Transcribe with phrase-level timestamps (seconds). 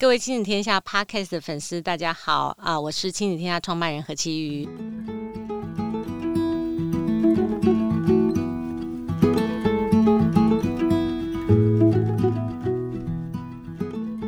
[0.00, 2.78] 各位亲子天下 Podcast 的粉丝，大家好啊！
[2.78, 4.68] 我是亲子天下创办人何其瑜。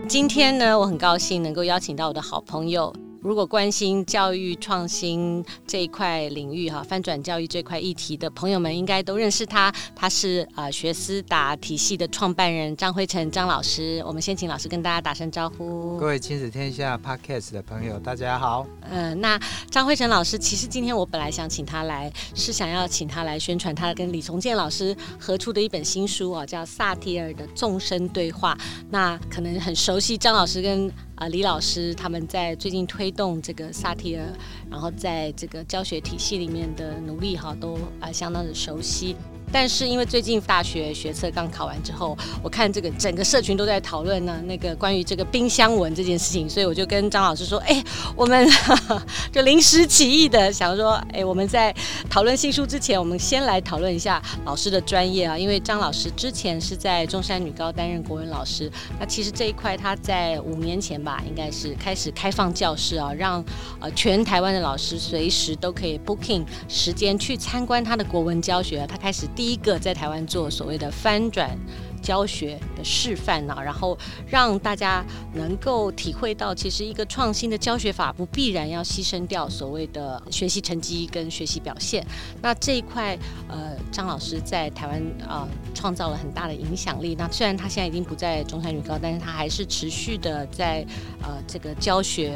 [0.09, 2.93] 今天呢，我很高兴能够邀请到我的好朋友。
[3.23, 9.71] 如果关心教育创新这一块领域哈，翻转教育这块议题的朋友们，应该都认识他。
[9.95, 14.03] 他是呃学思达体系的创办人张辉成张老师。
[14.07, 15.99] 我们先请老师跟大家打声招呼。
[15.99, 18.67] 各位亲子天下 Podcast 的朋友，大家好。
[18.89, 19.39] 嗯、呃，那
[19.71, 28.57] 张辉成老师，其实今天我本来想请他来，是想要请他来宣传他跟李崇建老师合出的一本新书哦，叫《萨提尔的众生对话》。
[28.89, 30.91] 那可能很熟悉张老师跟。
[31.21, 34.25] 啊，李老师他们在最近推动这个萨提尔，
[34.71, 39.15] 然后在这个教学体系里面的努力哈，都啊相当的熟悉。
[39.53, 47.83] 但是因为最近大学学测刚考完之后，我看这个整个社群都在讨论呢，那个关于这个冰箱文这件事情，所以我就跟张老师说，哎，
[48.15, 51.75] 我们呵呵就临时起意的想说，哎，我们在
[52.09, 63.45] 讨论新书之前，我们先来讨论一下老师的专业啊，因为张老师之前是在中山女高担任国文老师，那其实这一块他在五年前吧，应该是开始开放教室啊，让
[63.81, 69.27] 呃全台湾的老师随时都可以 booking 时间去参观他的国文教学，他开始。
[69.41, 71.57] 第一个在台湾做所谓的翻转
[72.03, 73.97] 教学的示范呢，然后
[74.29, 75.03] 让大家
[75.33, 82.07] 能够体会到，其实一个创新的教学法不必然要牺牲掉所谓的学习成绩跟学习表现。
[82.43, 83.19] 那这一块，
[83.49, 87.15] 呃，张老师在台湾啊、创造了很大的影响力。
[87.19, 90.85] 那虽然他现在已经不在中山女高，但是他还是持续的在
[91.23, 92.35] 呃这个教学。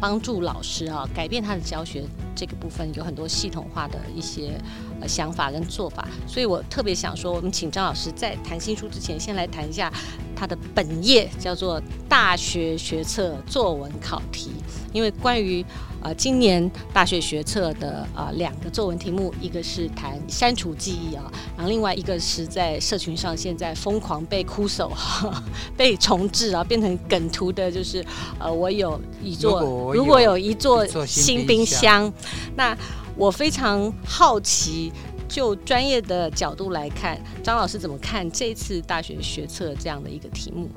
[0.00, 2.04] 帮助老师啊改变他的教学
[2.34, 4.52] 这个部分，有很多系统化的一些
[5.00, 9.92] 呃想法跟做法，所以我特别想说，我们请张老师在谈新书之前，先来谈一下
[10.38, 14.52] 他的本业，叫做大学学测作文考题，
[14.92, 15.64] 因为关于。
[16.00, 21.24] 呃，今年大学学测的呃两个作文题目，一个是谈删除记忆啊，
[21.56, 25.42] 然后另外一个是在社群上现在疯狂被哭手哈
[25.76, 28.06] 被重置啊，变成梗图的，就是
[28.38, 32.12] 呃我有一座如果，如果有一座新冰箱，
[32.54, 32.78] 那
[33.16, 34.92] 我非常好奇，
[35.28, 40.70] 就专业的角度来看，张老师怎么看这次大学学测这样的一个题目？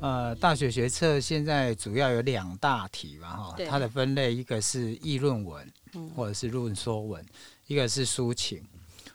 [0.00, 5.72] 呃，大学学测现在主要有两大题嘛，哈，它的分类一个是议论文，
[6.14, 7.28] 或者是论说文，嗯，
[7.66, 8.62] 一个是抒情。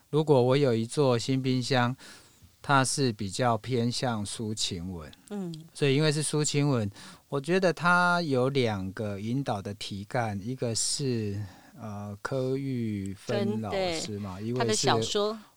[0.10, 1.96] 如果我有一座新冰箱，
[2.62, 6.90] 它是比较偏向抒情文，嗯，所以因为是抒情文，
[7.30, 11.40] 我觉得它有两个引导的题干，一个是
[11.82, 14.88] 呃柯玉芬老师嘛，一位是。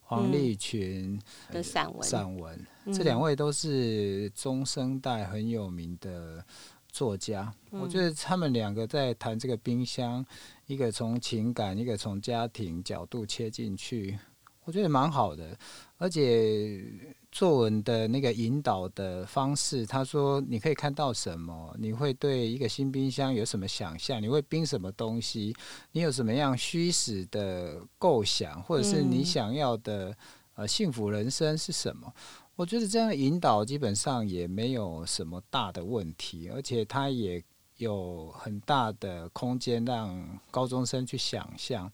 [0.07, 1.19] 黄立群
[1.51, 6.45] 的散文，散文，这两位都是中生代很有名的
[6.91, 7.51] 作家。
[7.71, 10.23] 我觉得他们两个在谈这个冰箱，
[10.67, 14.17] 一个从情感，一个从家庭角度切进去，
[14.65, 15.57] 我觉得蛮好的，
[16.05, 16.81] 而且。
[17.35, 21.75] 作文的那个引导的方式，他说：“你可以看到什么？
[21.81, 24.23] 你会对一个新冰箱有什么想象？
[24.23, 25.53] 你会冰什么东西？
[25.91, 30.17] 你有什么样虚实的构想，或者是你想要的
[30.55, 32.15] 呃幸福人生是什么？”
[32.55, 37.43] 我觉得这样引导基本上也没有什么大的问题，而且他也
[37.79, 41.87] 有很大的空间让高中生去想象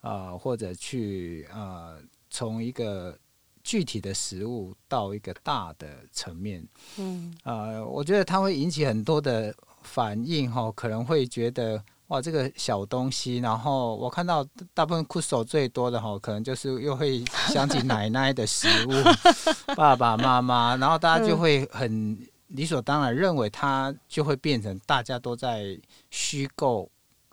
[0.00, 3.14] 啊、呃，或者去啊、呃，从一个。
[3.68, 14.42] 具体的食物到一个大的层面，嗯，呃，我觉得它会引起很多的反应哈，可能会觉得哇，这个小东西，然后我看到
[14.72, 18.92] 大部分酷手最多的哈，可能就是又会想起奶奶的食物，
[19.76, 26.90] 爸爸妈妈，然后大家就会很理所当然认为它就会变成大家都在虚构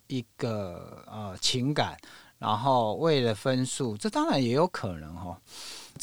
[0.07, 1.95] 一个呃情感，
[2.39, 5.39] 然后为了分数，这当然也有可能哈。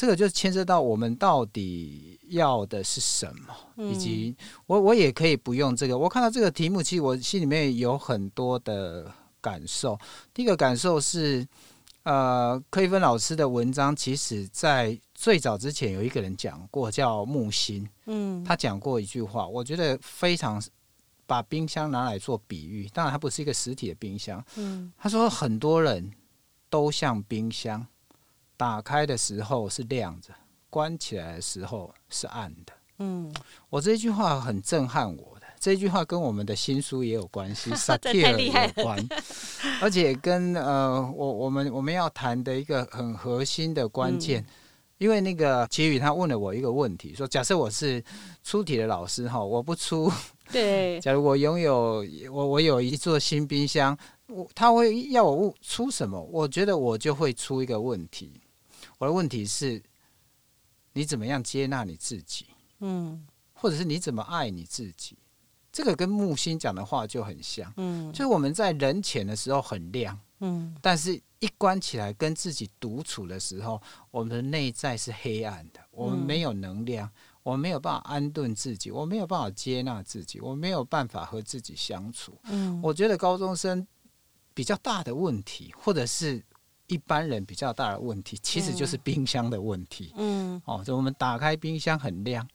[0.03, 4.37] 这个就牵涉到我们到底要的是什么，以及
[4.67, 5.97] 我我也可以不用这个。
[5.97, 9.09] 我看到这个题目，其实我心里面有很多的
[9.41, 9.97] 感受。
[10.35, 11.47] 第一个感受是，
[12.03, 17.89] 呃，柯一芬老师的文章，其实在最早之前有一个人讲过，叫木心。
[18.07, 20.61] 嗯，他讲过一句话，我觉得非常
[21.29, 22.89] 把冰箱拿来做比喻。
[22.93, 24.45] 当然，它不是一个实体的冰箱。
[24.57, 26.11] 嗯，他说很多人
[26.69, 27.87] 都像冰箱。
[28.63, 30.33] 打开的时候是亮着，
[30.71, 32.73] 关起来的时候是暗的。
[32.99, 33.35] 嗯，
[33.69, 38.53] 我这句话很震撼我的，这句话跟我们的新书也有关系，萨提尔有
[38.85, 39.05] 关，
[39.81, 44.47] 而且跟呃，我我们我们要谈的一个很核心的关键，嗯、
[44.99, 48.01] 因为那个齐宇他问了我一个问题，说假设我是
[48.45, 50.09] 出题的老师哈，我不出，
[50.53, 53.99] 对， 假如我拥有我我有一座新冰箱，
[54.29, 56.23] 我他会要我出什么？
[56.31, 58.41] 我觉得我就会出一个问题，
[59.03, 59.83] 我的问题是，
[60.93, 62.47] 你怎么样接纳你自己？
[62.79, 65.19] 嗯，或者是你怎么爱你自己？
[65.73, 73.83] 这个跟木星讲的话就很像，嗯，就是我们在人前的时候很亮，嗯，但是一关起来跟自己独处的时候，
[74.13, 77.11] 我们的内在是黑暗的，我们没有能量，
[77.43, 82.39] 我们没有办法安顿自己，我没有办法接纳自己，我没有办法和自己相处。
[82.45, 83.85] 嗯，我觉得高中生
[84.55, 86.41] 比较大的问题，或者是
[86.87, 90.13] 一般人比较大的问题，其实就是冰箱的问题。
[90.17, 92.47] 嗯，哦，就我们打开冰箱很亮。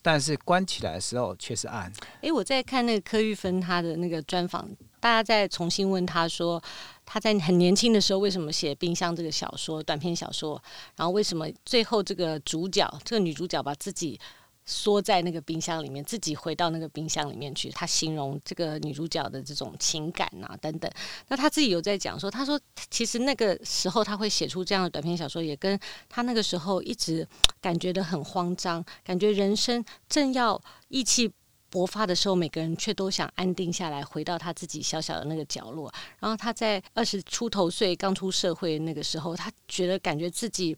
[0.00, 1.90] 但是关起来的时候却是暗。
[2.20, 4.68] 哎，我在看那个柯玉芬他的那个专访，
[5.00, 6.62] 大家在重新问他说，
[7.06, 10.62] 他在很年轻的时候为什么写《冰箱》这个小说短篇小说，
[10.96, 14.20] 然后为什么最后这个主角这个女主角把自己。
[14.66, 17.68] 缩在那个冰箱里面，自己回到那个冰箱里面去。
[17.70, 20.90] 他形容这个女主角的这种情感啊等等。
[21.28, 22.58] 那他自己有在讲说，他说
[22.90, 25.78] 其实那个时候他会写出这样的短篇小说，也跟
[26.08, 27.26] 他那个时候一直
[27.60, 31.30] 感觉得很慌张，感觉人生正要意气
[31.70, 35.92] 勃发的时候，每个人却都想安定下来，回到他自己小小的那个角落。
[36.20, 40.74] 然后他在二十出头岁刚出社会那个时候，他觉得感觉自己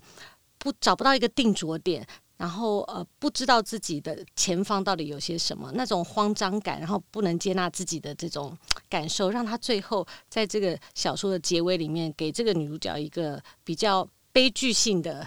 [0.59, 2.05] 不找不到一个定着点。
[2.37, 8.55] 然后呃，不知道自己的前方到底有些什么，那种慌张感，然后不能接纳自己的这种
[8.91, 15.21] 感受，让他最后在这个小说的结尾里面，给这个女主角一个比较悲剧性的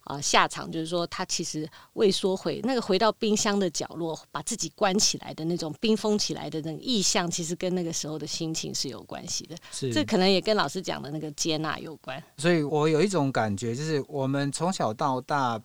[0.00, 9.54] 啊、呃、下场，就是说她其实未缩回那个回到冰箱的角落，把自己关起来的那种冰封起来的那个意象，其实跟那个时候的心情是有关系的。
[9.70, 12.22] 是，这可能也跟老师讲的那个接纳有关。
[12.38, 15.60] 所以我有一种感觉，就是我们从小到大。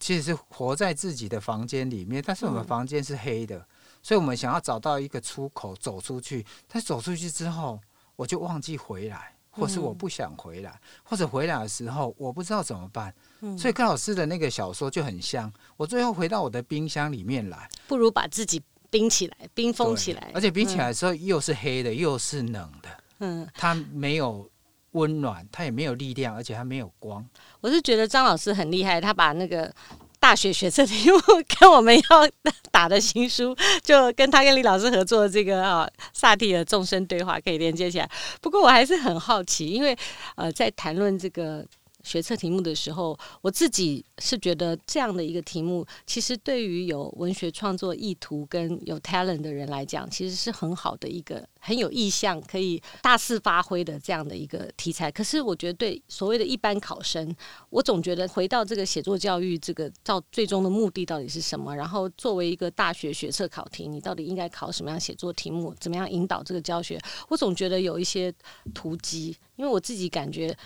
[0.00, 3.66] 其实是活在自己的房间里面，但是我们房间是黑的，嗯、
[4.02, 6.44] 所以我们想要找到一个出口走出去。
[6.66, 7.78] 但走出去之后，
[8.16, 13.14] 我就忘记回来，或是我不想回来，嗯、或者回来的时候我不知道怎么办。
[13.42, 20.32] 嗯、所以柯老师的那个小说就很像，我最后回到我的冰箱里面来，不如把自己冰起来，冰封起来。
[20.34, 22.88] 而且冰起来的时候又是黑的，嗯、又是冷的，
[23.18, 24.49] 嗯，它没有
[24.92, 27.24] 温暖，它也没有力量，而且它没有光。
[27.60, 29.72] 我是觉得张老师很厉害，他把那个
[30.18, 31.18] 大学学测题目
[31.60, 32.28] 跟我们要
[32.70, 38.10] 打的新书，就跟他跟李老师合作的这个啊萨提的众生对话可以连接起来。
[38.40, 39.96] 不过我还是很好奇，因为
[40.36, 41.66] 呃，在谈论这个。
[42.02, 55.10] 学测题目的时候，我自己是觉得这样的一个题目，其实对于有文学创作意图跟有 talent 的人来讲，其实是很好的一个很有意向可以大肆发挥的这样的一个题材。
[55.10, 57.34] 可是我觉得对所谓的一般考生，
[57.68, 61.74] 我总觉得回到这个写作教育这个到最终的目的到底是什么？
[61.74, 65.74] 然后作为一个大学学测考题，你到底应该考什么样写作题目？
[65.78, 67.00] 怎么样引导这个教学？
[67.28, 68.32] 我总觉得有一些
[68.72, 70.56] 突击，因为我自己感觉。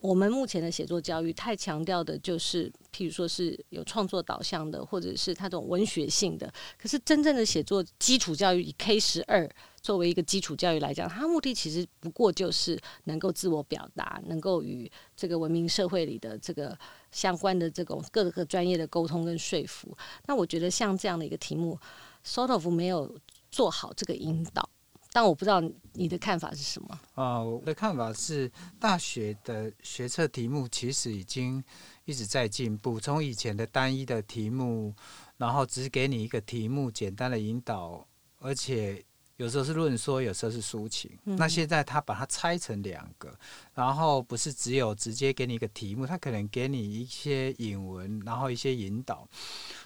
[0.00, 6.52] 我们目前的写作教育太强调的就是，譬如说是有创作导向的，或者是它这种文学性的。
[6.80, 9.48] 可是真正的写作基础教育，以 K 十二
[9.82, 16.78] 作为一个基础教育来讲，它目的其实不过就是能够自我表达，能够与这个文明社会里的这个
[17.10, 19.96] 相关的这种各个专业的沟通跟说服。
[20.26, 21.76] 那我觉得像这样的一个题目
[22.24, 23.12] ，sort of 没有
[23.50, 24.70] 做好这个引导。
[25.12, 25.60] 但我不知道
[25.94, 27.42] 你的看法是什么啊？
[27.42, 31.62] 我的看法是，大学的学测题目其实已经
[32.04, 33.00] 一直在进步。
[33.00, 34.94] 从以前的单一的题目，
[35.36, 38.06] 然后只给你一个题目，简单的引导，
[38.38, 39.02] 而且
[39.38, 41.10] 有时候是论说，有时候是抒情。
[41.24, 43.32] 嗯、那现在他把它拆成两个，
[43.72, 49.26] 然后不是只有直接给你一个题目，他可能给你一些引文，然后一些引导。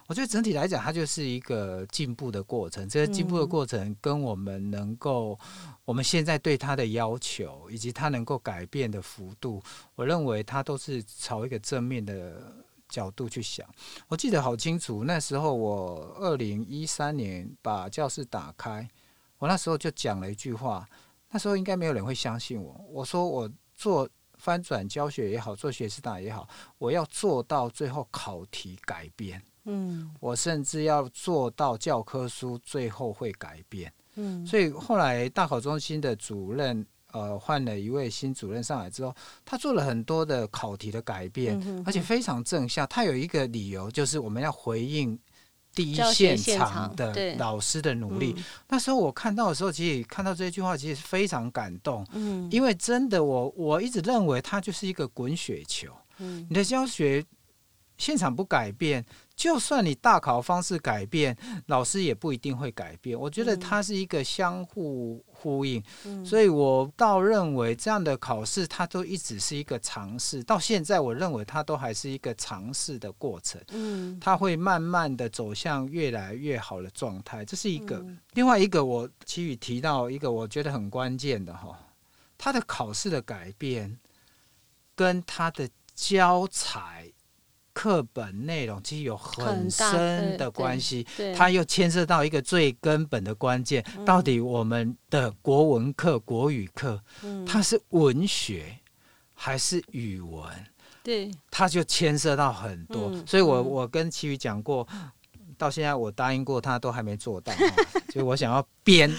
[0.07, 2.89] 我觉得整体来讲，它就是一个进步的过程。
[2.89, 5.39] 这个进步的过程跟我们能够，
[5.85, 9.63] 我们现在对它的要求，以及它能够改变的幅度，
[9.95, 12.53] 我认为它都是朝一个正面的
[12.89, 13.67] 角度去想。
[14.09, 18.89] 我记得好清楚，那时候我二零一三年把教室打开，
[19.43, 20.89] 我那时候就讲了一句话。
[21.29, 22.81] 那时候应该没有人会相信我。
[22.89, 29.43] 我说我做翻转教学也好，做学士大也好，我要做到最后考题改变。
[29.65, 33.93] 嗯，我甚至要做到教科书最后会改变。
[34.15, 39.13] 嗯，所以后来大考中心的主任，呃，换了一位新主任上来之后，
[39.45, 42.87] 他做了很多的考题的改变，嗯、哼哼而且非常正向。
[42.87, 45.19] 他有一个理由，就是我们要回应
[45.75, 48.35] 第一现场的老师的努力。
[48.37, 52.07] 嗯、那时候我看到的时候，其实看到这句话，其实非常感动。
[52.13, 55.89] 嗯，因为真的我，我我一直认为它就是一个滚雪球。
[56.19, 57.25] 嗯，你的教学。
[58.03, 59.05] 现场不改变，
[59.37, 63.17] 就算你大考方式改变，老师也不一定会改变。
[63.17, 70.43] 我觉得它是一个相互呼应，嗯、所以我倒认为这样的考试它都一直是一个尝试。
[70.43, 73.63] 到现在，我认为它都还是一个尝试的过程。
[73.69, 77.45] 嗯，它会慢慢的走向越来越好的状态。
[77.45, 77.99] 这是一个。
[77.99, 81.79] 嗯、另外一个，我其余提到一个我觉得很关键的哈，
[82.37, 83.97] 它的考试的改变
[84.97, 87.12] 跟它的教材。
[87.75, 98.79] 课本内容其实有很深的关系，它又牵涉到一个最根本的关键，嗯、到底我们的国文课、国语课，嗯、它是文学
[99.35, 100.45] 还是语文？
[101.03, 103.11] 对，它就牵涉到很多。
[103.13, 104.87] 嗯、所以我我跟琦瑜讲过，
[105.57, 107.53] 到现在我答应过他都还没做到，
[108.13, 109.11] 所以我想要编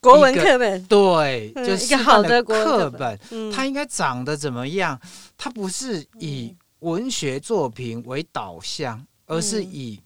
[0.00, 3.18] 国文课本，对，嗯、就是一个好的课本，
[3.50, 5.00] 它应该长得怎么样？
[5.38, 6.54] 它不是以。
[6.80, 10.00] 文学作品为导向，而是以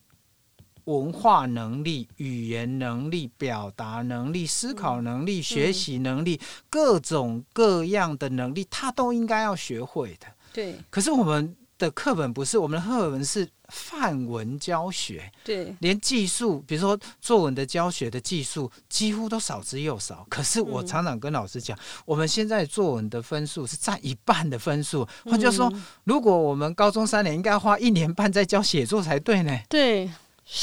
[0.84, 10.26] 文化能力、语言能力、表达能力、思考能力、学习能力，各种各样的能力，他都应该要学会的。
[10.52, 10.76] 对。
[10.90, 13.48] 可是我们的课本不是，我们的课本是。
[13.72, 20.26] 范文教学，对，连技术，比如说作文的教学的技术，几乎都少之又少。
[20.28, 25.72] 可是我常常跟老师讲，嗯、我们现在作文的分数是占一半的分数，换句话说，
[26.04, 29.58] 如果我们高中三年应该花一年半在教写作才对呢？
[29.70, 30.06] 对，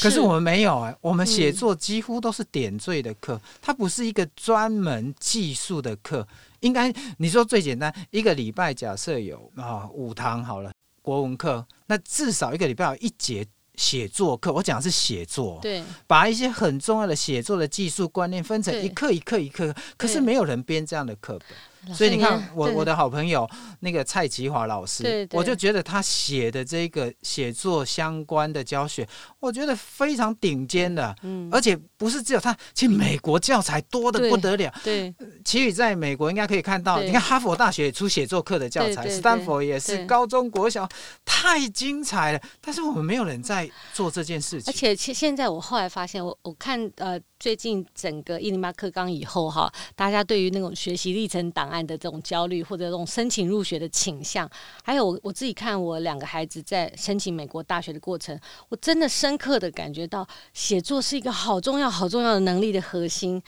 [0.00, 6.26] 可是我们没有哎、欸，我们写作几乎都是点缀的课，它不是一个专门技术的课。
[6.60, 10.70] 应该你说最简单，一个礼拜假设有啊五堂好了。
[11.02, 14.52] 国文课，那至少一个礼拜有一节写作课。
[14.52, 19.74] 我讲的是写作，对，把一些很重要的写作的技术观念分成一课一课一课。
[19.96, 21.48] 可是没有人编这样的课本。
[21.94, 23.48] 所以你看，我我的好朋友
[23.80, 29.08] 那个蔡吉华老师，我就觉得他写的这个写作相关的教学，
[29.38, 31.16] 我觉得非常顶尖的。
[31.22, 34.72] 嗯，而且不是只有他，其实美国教材多的不得了。
[34.84, 40.88] 对，琦瑜在美国应该可以看到，你看哈佛大学也出写作课的教材，斯坦福也是高中国小，
[41.24, 42.40] 太精彩了。
[42.60, 44.70] 但是我们没有人在做这件事情。
[44.70, 47.18] 而且现现在我后来发现，我我看呃。
[47.40, 54.50] 最近整个一零八课纲以后哈，大家对于那种学习历程档案的这种焦虑，或者这种申请入学的倾向，
[54.84, 63.40] 还有我我自己看我两个孩子在申请美国大学的过程，我真的深刻的感觉到写作是一个好重要、好重要的能力的核心。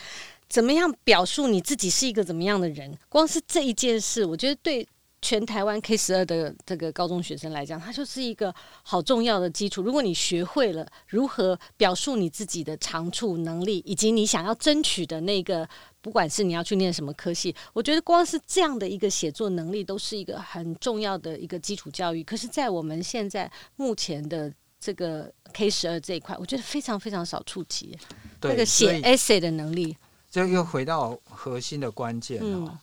[0.49, 2.97] 怎么样表述你自己是一个怎么样的人？
[3.09, 4.87] 光是这一件事，我觉得对。
[5.25, 8.53] 全台湾 K 十二的这个高中学生来讲，它就是一个
[8.83, 9.81] 好重要的基础。
[9.81, 15.69] 如果你学会了如何表述你自己的长处能力，以及你想要争取的那个，
[16.03, 22.23] 不管是你要去念什么科系，我觉得光是这样的一个写作能力，都是一个很重要的一个基础教育。
[22.23, 27.97] 可是，在我们现在目前的这个 K 十二这一块，我觉得非常非常少触及
[28.41, 29.97] 对那个写 essay 的能力。
[30.31, 32.79] 这又回到核心的关键了，嗯、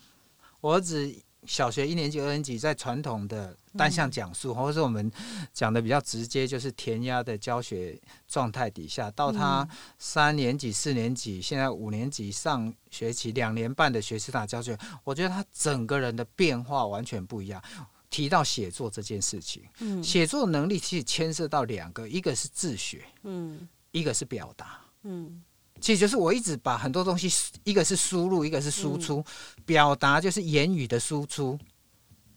[0.61, 1.13] 我儿子。
[1.45, 5.11] 小学一年级、二年级在传统的单项讲述，嗯、或者是我们
[5.53, 9.67] 讲的比较直接，就是填鸭的教学状态底下，到他
[9.97, 17.63] 三年级、四年级，现在五年级上学期两年半的学思达教学，我觉得他整个人的变化完全不一样。
[18.09, 25.41] 提到写作这件事情，嗯，写作能力其实牵涉到两个，一个是自学，嗯，一个是表达，嗯。
[25.79, 27.31] 其实就是我一直把很多东西，
[27.63, 31.57] 一个是输入，一个是输出，嗯、表达就是言语的输出，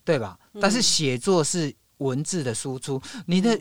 [0.04, 0.38] 对吧？
[0.54, 3.00] 嗯、但是写作是文字的输出。
[3.26, 3.60] 你的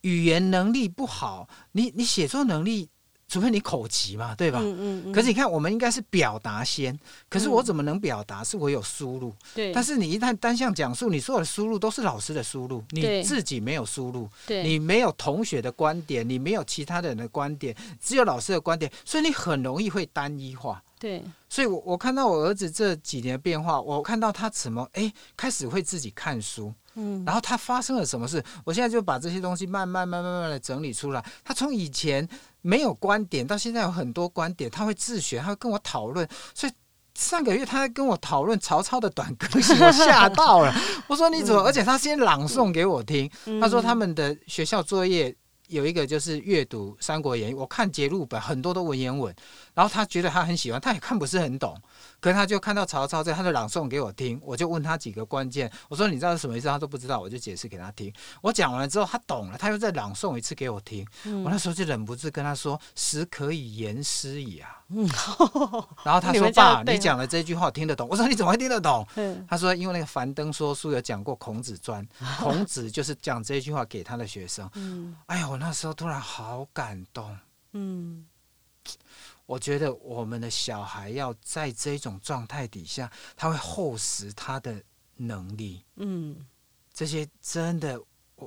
[0.00, 2.88] 语言能力不好，你你写作能力。
[3.28, 4.58] 除非你口急嘛，对吧？
[4.62, 6.98] 嗯嗯嗯、可是你看，我们应该是表达先。
[7.28, 8.42] 可是我怎么能表达？
[8.42, 9.34] 是我有输入。
[9.54, 9.70] 对。
[9.70, 14.26] 但是你一旦单向讲述，你所有的输入都是老师的输入，你自己没有输入。
[14.46, 14.62] 对。
[14.62, 20.82] 你没有同学的观点，你没有其他人的观点，只有老师的观点，所以你很容易会单一化。
[20.98, 21.22] 对。
[21.50, 26.72] 所以我我看到我儿子这几年的变化，我看到他怎么哎开始会自己看书。
[26.94, 27.22] 嗯。
[27.26, 28.42] 然后他发生了什么事？
[28.64, 31.22] 我现在就把这些东西慢慢慢慢慢慢的整理出来。
[31.44, 32.26] 他从以前。
[32.62, 36.28] 没有观点，到现在有很多观点，他会自学，他会跟我讨论。
[36.54, 36.72] 所以
[37.14, 40.74] 上个月他在跟我讨论曹操的短歌行，我吓到了。
[41.08, 41.62] 我说你怎么？
[41.62, 43.30] 而且他先朗诵给我听。
[43.60, 45.34] 他说他们的学校作业
[45.68, 49.34] 有一个就是阅读《三国演义》，我看节录本很多都文言文，
[49.74, 51.76] 然后他觉得他很喜欢，他也看不是很懂，
[52.20, 56.66] 可是他就看到曹操在，他就朗诵给我听，我就问他几个关键，我说你知道是什么意思？
[56.66, 58.12] 他都不知道，我就解释给他听。
[58.42, 61.06] 我讲完了之后，他懂了，他又再朗诵一次给我听。
[61.24, 65.06] 嗯、我那时候就忍不住跟他说：“诗可以言师矣啊。”嗯，
[66.02, 72.06] 然后他说：“爸，你讲的这句话我听得懂。”我说：“你怎么会听得懂？”嗯、他说：“因为那个樊登说书有讲过孔子传，
[72.40, 77.36] 孔子就是讲这句话给他的学生。”嗯，哎呀，我那时候突然好感动。
[77.74, 78.24] 嗯，
[79.48, 84.82] 我觉得我们的小孩要在这种状态底下，他会厚实他的
[85.16, 85.82] 能力。
[85.96, 86.36] 嗯，
[86.92, 87.98] 这些真的。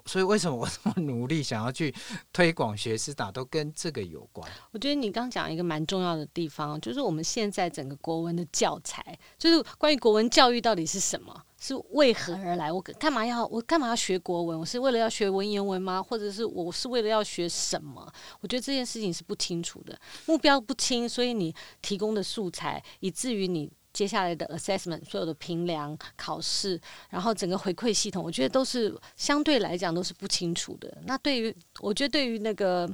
[0.05, 1.93] 所以为什么我这么努力想要去
[2.31, 4.50] 推广学思打，都跟这个有关。
[4.72, 12.70] 我觉得你刚讲一个蛮重要的地方，就是我们现在整个国文的教材，就是关于国文教育到底是什么，是为何而来？
[12.70, 14.60] 我干嘛要我干嘛要学国文？
[14.60, 16.03] 我是为了要学文言文吗？
[16.03, 18.12] 或者是我是为了要学什么？
[18.41, 23.72] 我觉得这件事情是不清楚的，目标不清，所以你提供的素材，以至于你。
[23.94, 30.98] 接下来的 assessment，所有的评量、考试，然后整个回馈系统，我觉得都是相对来讲都是不清楚的。
[31.03, 32.89] 那对于，我觉得对于那个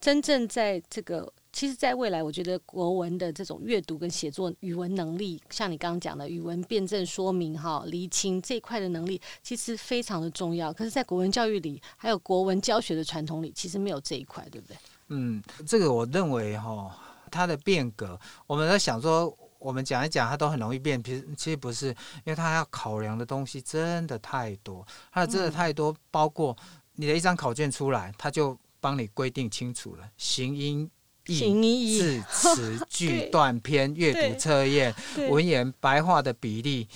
[0.00, 10.72] 真正在这个，其实在未来，我觉得国文的这种阅读跟写作、语文能力，像你刚刚讲的语文辩证说明、哈厘清这一块的能力，其实非常的重要。
[10.72, 14.76] 可是，在国文教育里，还有国文教学的传统里，其实没有这一块，对不对？
[15.08, 16.96] 嗯，这个我认为哈，
[17.30, 19.36] 它的变革，我们在想说。
[19.60, 21.04] 我们讲一讲，它都很容易变。
[21.04, 26.56] 其实其实不是，因为它要考量的东西真的太多，它的真的太多，包括
[26.94, 30.90] 你的一张考卷出来，它就帮你规定清楚了，形音
[31.26, 34.94] 义字词 句段篇阅读测验
[35.28, 36.88] 文言白话的比例，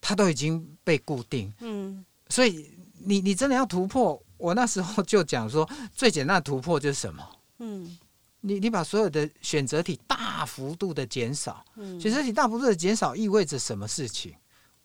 [0.00, 1.52] 它都已经被固定。
[1.60, 7.26] 嗯，所以你你真的要突破，我那时候就讲说，最简单的突破就是什么？
[7.58, 7.98] 嗯。
[8.42, 14.32] 你你把所有的选择题大幅度的减少，嗯、选择题大幅度的减少意味着什么事情？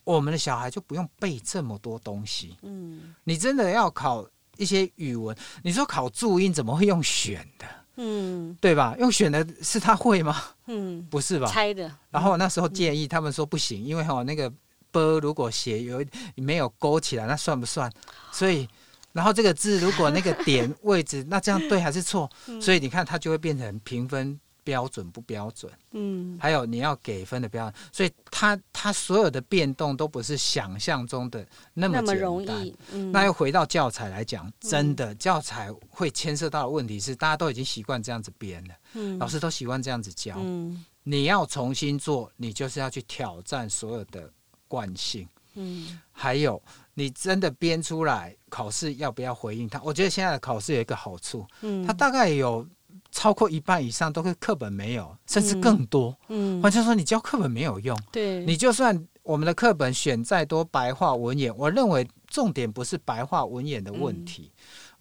[0.04, 2.58] 我们的小孩就不用背这么多东西。
[2.64, 5.34] 嗯，你真的要考一些语文，
[5.64, 7.66] 你说考注音怎么会用选的？
[7.98, 8.96] 嗯，对吧？
[9.00, 10.42] 用选的是他会吗？
[10.68, 11.48] 嗯，不是吧？
[11.48, 11.92] 猜的。
[12.12, 14.52] 然后那时候建议他们说不行，因为哈那个
[14.92, 16.04] 波如果写有
[16.36, 17.92] 没有勾起来，那算不算？
[18.32, 18.68] 所以。
[19.14, 22.30] 然后这个字如果那个点 位置，那这样对还是错？
[22.48, 25.72] 嗯、所以你看它就会变成评分标准不标准？
[25.92, 32.06] 嗯，还有你要给分的标准，所以它它所有的变动都不是想象中的那么简单。
[32.06, 32.76] 那么容易。
[32.92, 40.36] 嗯、那又回到教材来讲，真的、嗯、教材会牵涉到的问题是，大家都已经习惯这样子编了，嗯、老师都习惯这样子教。
[40.40, 44.30] 嗯、你要重新做，你就是要去挑战所有的
[44.68, 45.26] 惯性。
[45.54, 46.62] 嗯，还有。
[46.98, 49.82] 你真的编出来考试要不要回应他？
[49.84, 52.66] 我觉得现在的考试有一个好处，嗯，它大概有
[53.12, 64.52] 超过一半以上都是课本没有，甚至更多，嗯，换句话说，你教课本没有用，对，你就算我们的课本选再多白话文言，我认为重点不是白话文言的问题，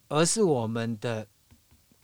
[0.08, 1.26] 嗯，而是我们的。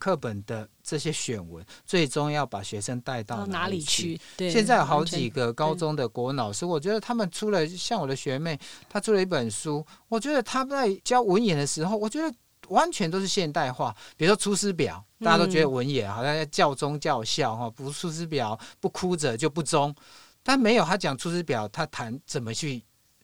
[0.01, 4.19] 课本的这些选文，最终要把学生带到哪里去？
[4.35, 12.35] 对，现在有好几个高中的国文老师，我觉得他们出了，像我的学妹，她出了一本书，我觉得他在教文言的时候，我觉得
[12.71, 13.95] 完全都是现代化。
[14.17, 19.93] 比如说《出师表》，大家都觉得文言好像要教忠教孝哈，不出师表不哭者就不忠，
[20.43, 22.81] 但没有他讲《出师表》，他谈怎么去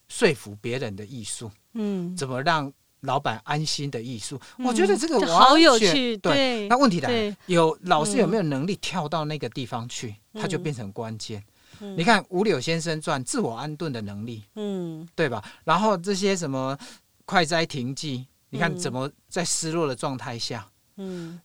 [0.07, 2.71] 说服别人的艺术，嗯，怎么让。
[3.01, 6.17] 老板安心的艺术，嗯、我觉得这个好有趣。
[6.17, 11.41] 对，对那问题来了，有老师有没有能力跳到那个地方去，嗯、他就变成关键。
[11.79, 15.41] 嗯、你看《五柳先生传》自我安顿的能力，嗯，对吧？
[15.63, 16.75] 然后这些什么
[17.23, 18.17] 《快哉亭记》，
[18.49, 21.39] 你看怎么在失落的状态下，嗯，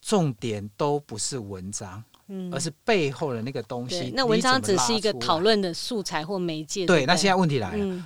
[0.00, 4.12] 重点都不是文章，嗯，而是背后的那个东西。
[4.14, 6.86] 那文章只是一个讨论的素材或媒介。
[6.86, 8.04] 对，对，那现在问题来了，嗯、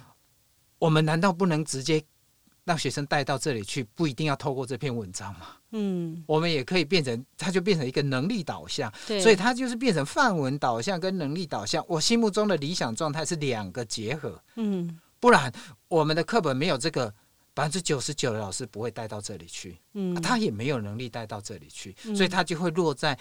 [0.78, 2.02] 我们难道不能直接？
[2.64, 5.50] 让学生带到这里去，不一定要透过这篇文章吗。
[5.70, 8.92] 嗯，我们也可以变成，它就变成一个能力导向。
[9.06, 11.85] 对，所以它就是变成范文导向跟能力导向。
[11.87, 14.42] 我心目中的理想状态是两个结合。
[14.56, 15.52] 嗯，不然
[15.87, 17.14] 我们的课本没有这个，
[17.57, 19.79] 百分之九十九的老师不会带到这里去。
[19.95, 23.19] 嗯，他也没有能力带到这里去，所以他就会落在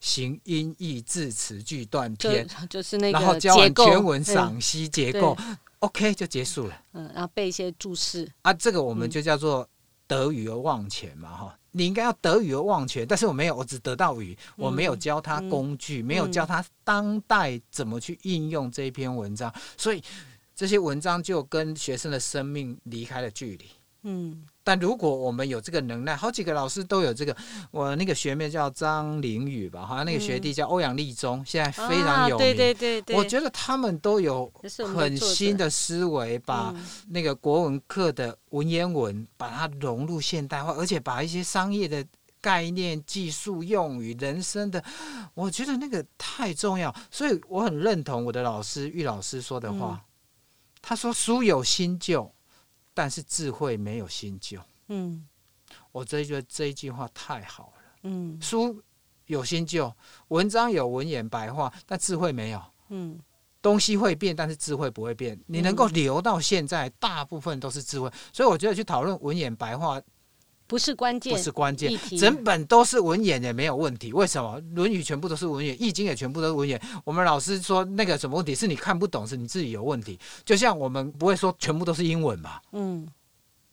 [0.00, 5.34] 形音义字词句段篇，就，就是那个然后教完全文赏析结构。
[5.78, 6.78] OK，就结束了。
[6.92, 9.66] 嗯，然后背一些注释啊，这个我们就叫做
[10.06, 11.56] 得语而忘全嘛，哈、嗯。
[11.72, 20.02] 你应该要得语而忘全，但是我没有，我只得到语，嗯、我没有教他工具，嗯、没有教他当代怎么去应用这一篇文章，所以
[20.60, 23.64] 这些文章就跟学生的生命离开了距离。
[24.02, 27.34] 嗯，但如果我们有这个能耐，好几个老师都有这个。
[27.70, 32.46] 我那个学妹叫张玲宇吧，好像那个学弟叫欧阳立中，现在非常有名。
[32.46, 33.16] 对对对对。
[33.16, 34.52] 我觉得他们都有
[34.94, 36.74] 很新的思维，把
[37.08, 42.04] 那个国文课的文言文把它融入现代化，而且把一些商业的
[42.42, 44.84] 概念、技术用语、人生的，
[45.32, 46.94] 我觉得那个太重要。
[47.10, 50.04] 所以我很认同我的老师玉老师说的话，
[50.82, 52.32] 他说：“书有新旧。”
[52.92, 54.60] 但是智慧没有新旧。
[54.88, 55.26] 嗯，
[55.92, 57.82] 我真觉得这一句话太好了。
[58.02, 58.82] 嗯，书
[59.26, 59.94] 有新旧，
[60.28, 62.62] 文章有文言白话，但智慧没有。
[62.88, 63.18] 嗯，
[63.62, 65.40] 东西会变，但是智慧不会变。
[65.46, 68.10] 你能够留到现在，大部分都是智慧。
[68.32, 70.02] 所以我觉得去讨论文言白话。
[70.70, 74.12] 不是关键，不是关键，整本都是文言也没有问题。
[74.12, 74.60] 为什么？
[74.76, 76.80] 《论语》全部都是文言，《易经》也全部都是文言。
[77.04, 80.16] 我们老师说那个什么问题是你看不懂，是你自己有问题。
[80.44, 83.04] 就像我们不会说全部都是英文嘛，嗯，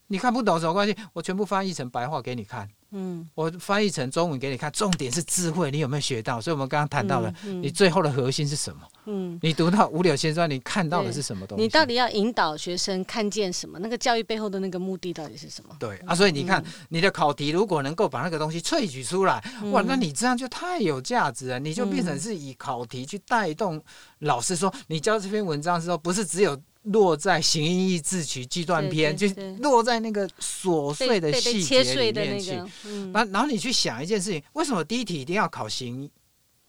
[0.08, 0.96] 你看不懂什么关系？
[1.14, 2.68] 我全部翻译成白话给你看。
[2.92, 6.40] 嗯，我翻译成中文给你看，重点是智慧，你有没有学到？
[6.40, 8.82] 所以我们刚刚谈到了，你最后的核心是什么？
[9.08, 11.64] 嗯，你读到五柳先生，你看到的是什么东西？
[11.64, 13.78] 你到底要引导学生看见什么？
[13.80, 15.76] 那个教育背后的那个目的到底是什么？
[15.78, 19.44] 对啊，所以你看，你的考题如果能够把那个东西萃取出来，
[19.74, 23.84] 哇，那你这样就太有价值了，你就变成是以考题去带动
[24.20, 26.58] 老师说，你教这篇文章的时候，不是只有。
[26.92, 29.28] 落在形音义字曲记段篇，就
[29.60, 32.52] 落在那个琐碎的细节里面去。
[32.52, 36.10] 然后，然后你去想一件事情：为什么第一题一定要考形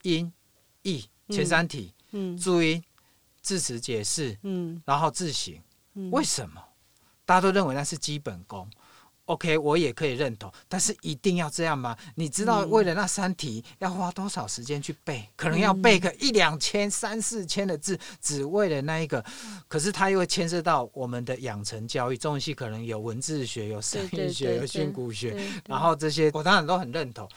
[0.03, 0.33] 音
[0.83, 1.93] 义前三题？
[2.41, 2.83] 注音、
[3.43, 4.37] 字词解释，
[4.85, 5.61] 然后字形。
[6.11, 6.63] 为什么？
[7.25, 8.69] 大家都认为那是基本功。
[9.29, 11.95] OK，我也可以认同，但是一定要这样吗？
[12.15, 15.29] 你知道为了那三题要花多少时间去背？
[15.37, 19.23] 可能要背个一两千、三四千的字，只为了那一个。
[19.69, 25.37] 可是它又会牵涉到我们的养成教育，中文系可能有文字学、有声韵学、有训诂学，
[25.67, 27.29] 然后这些我当然都很认同。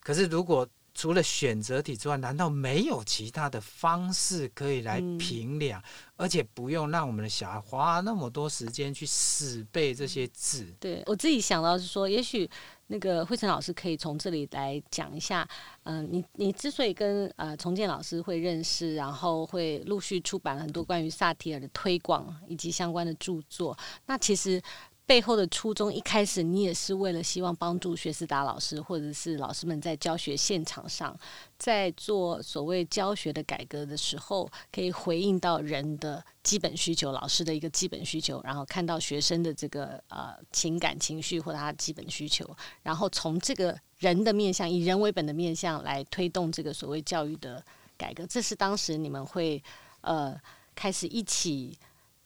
[0.00, 5.84] 可是如果除了选择题之外，难道没有其他的方式可以来评量，嗯、
[6.16, 10.64] 而且不用让我们的小孩花那么多时间去死背这些字？
[10.78, 12.48] 对，我自己想到是说，也许
[12.86, 15.46] 那个慧成老师可以从这里来讲一下。
[15.82, 23.76] 嗯、呃，你你之所以跟呃重建老师会认识，然后会陆续出版很多关于萨提尔的推广以及相关的著作，
[24.06, 24.62] 那其实。
[25.06, 31.14] 背后的初衷，一开始你也是为了希望帮助学思达老师或者是老师们在教学现场上，
[31.58, 42.48] 在做所谓教学的改革的时候，可以回应到人的基本需求，老师的一个基本需求，然后看到学生的这个呃情感情绪或者他基本需求，
[42.82, 47.62] 然后从这个人的面向，以人为本的面向来推动这个所谓教育的
[47.98, 48.26] 改革。
[48.26, 49.62] 这是当时你们会
[50.00, 50.34] 呃
[50.74, 51.76] 开始一起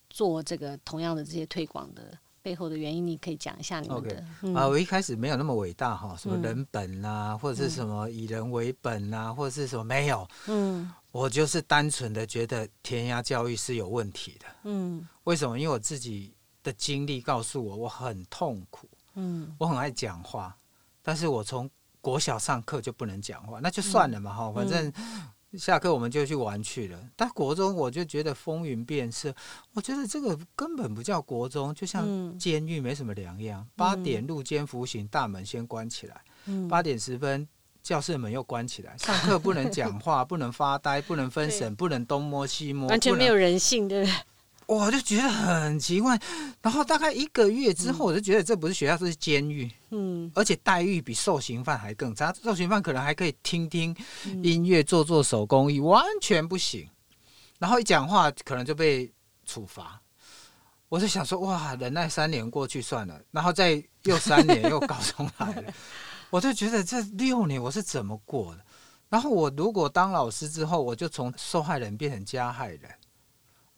[0.08, 2.16] 做这个同样的这些推广的。
[2.42, 4.16] 背后的原因，你可以讲一下你们的。
[4.16, 4.24] Okay.
[4.42, 10.26] 嗯、啊，我一开始没有那么伟大哈，什么人本啊，嗯、或者是什么以人为本啊，嗯、或者是什么没有。
[10.46, 14.46] 嗯，我就是单纯的觉得填鸭教育是有问题的。
[14.64, 15.58] 嗯，为什么？
[15.58, 18.88] 因为我自己的经历告诉我，我很痛苦。
[19.14, 20.56] 嗯，我很爱讲话，
[21.02, 21.68] 但是我从
[22.00, 24.92] 国小上课就不能讲话，那就算了嘛哈，嗯、反正。
[25.56, 29.34] 下课我们就去玩去了，但国中我就觉得风云变色，
[29.72, 33.66] 我觉得这个根本不叫国中，就像监狱没什么两样。
[33.74, 36.20] 八点入监服刑，大门先关起来，
[36.68, 37.48] 八点十分
[37.82, 44.14] 教室门又关起来，上课不能讲话， 不能发呆，不能分神，不能东摸西摸，完全没有人性，对不对？
[44.68, 46.20] 我就觉得很奇怪，
[46.60, 49.70] 然后大概一个月之后，我就觉得这不是学校，这是监狱。
[49.88, 52.30] 嗯，而且待遇比受刑犯还更差。
[52.44, 53.96] 受刑犯可能还可以听听
[54.42, 56.86] 音乐、做做手工艺，完全不行。
[57.58, 59.10] 然后一讲话，可能就被
[59.46, 59.98] 处罚。
[60.90, 65.72] 我就想说，哇，忍耐三年过去算了，然后再又三年又高中来了，
[66.28, 68.62] 我就觉得这六年我是怎么过的？
[69.08, 72.90] 然后我如果当老师之后，我就从受害人变成加害人。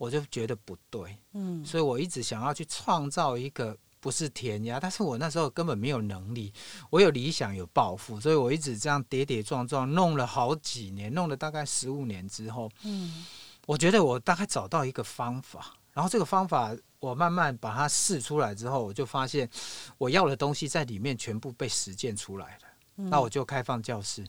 [0.00, 6.50] 我就觉得不对，嗯，所以我一直想要去创造一个不是填鸭，但是我那时候根本没有能力，
[6.88, 13.26] 我有理想有抱负，所以我一直这样跌跌撞撞弄了好几年，弄了大概十五年之后，嗯，
[13.66, 19.46] 我觉得我大概找到一个方法，然后这个方法我慢慢把它试出来之后，我就发现
[19.98, 22.62] 我要的东西在里面全部被实践出来了，
[22.96, 24.26] 嗯，那我就开放教室，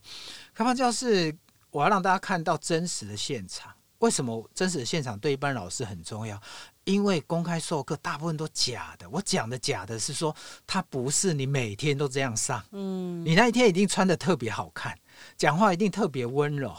[0.53, 1.33] 开放教室，
[1.69, 3.73] 我要让大家看到真实的现场。
[4.01, 6.39] 为什么真实的现场对一般老师很重要？
[6.83, 9.07] 因为公开授课大部分都假的。
[9.09, 10.35] 我讲的假的是说，
[10.65, 12.63] 它不是你每天都这样上。
[12.71, 14.97] 嗯，你那一天一定穿的特别好看，
[15.37, 16.75] 讲话一定特别温柔，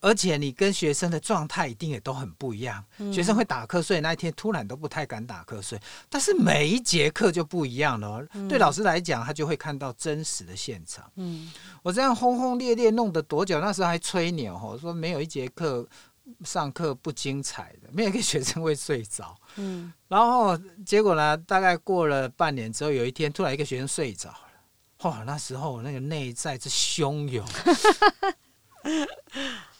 [0.00, 2.84] 而且你跟学生的状态一定也都很不一样。
[2.98, 5.80] 嗯、学生会打瞌睡那一天，突然都不太敢打瞌睡。
[6.08, 8.26] 但是每一节课就不一样了。
[8.32, 11.08] 嗯、对老师来讲，他就会看到真实的现场。
[11.14, 11.52] 嗯，
[11.84, 13.60] 我这样轰轰烈烈弄得多久？
[13.60, 15.86] 那时候还吹牛，我说没有一节课
[16.44, 19.36] 上课不精彩的，没有一个学生会睡着。
[19.56, 21.36] 嗯，然后结果呢？
[21.36, 24.38] 大概过了半年之后，有一天突然一个学生睡着了。
[25.02, 27.46] 哇，那时候我那个内在之汹涌。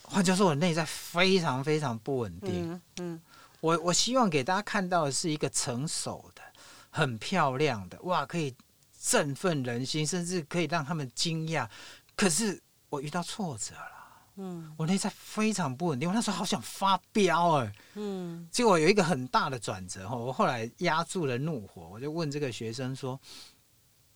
[0.02, 2.72] 换句话说，我内在非常非常不稳定。
[2.72, 3.20] 嗯，嗯，
[3.60, 6.42] 我我希望给大家看到的是一个成熟的、
[6.90, 8.54] 很漂亮的，哇，可以
[9.00, 11.68] 振奋人心，甚至可以让他们惊讶。
[12.16, 13.97] 可是我遇到挫折了，
[14.40, 16.08] 嗯，我内在非常不稳定。
[16.08, 23.20] 我那时候好想发飙哎，嗯，结果有一个很大的转折哈，我后来压住了怒火，我就问这个学生说：“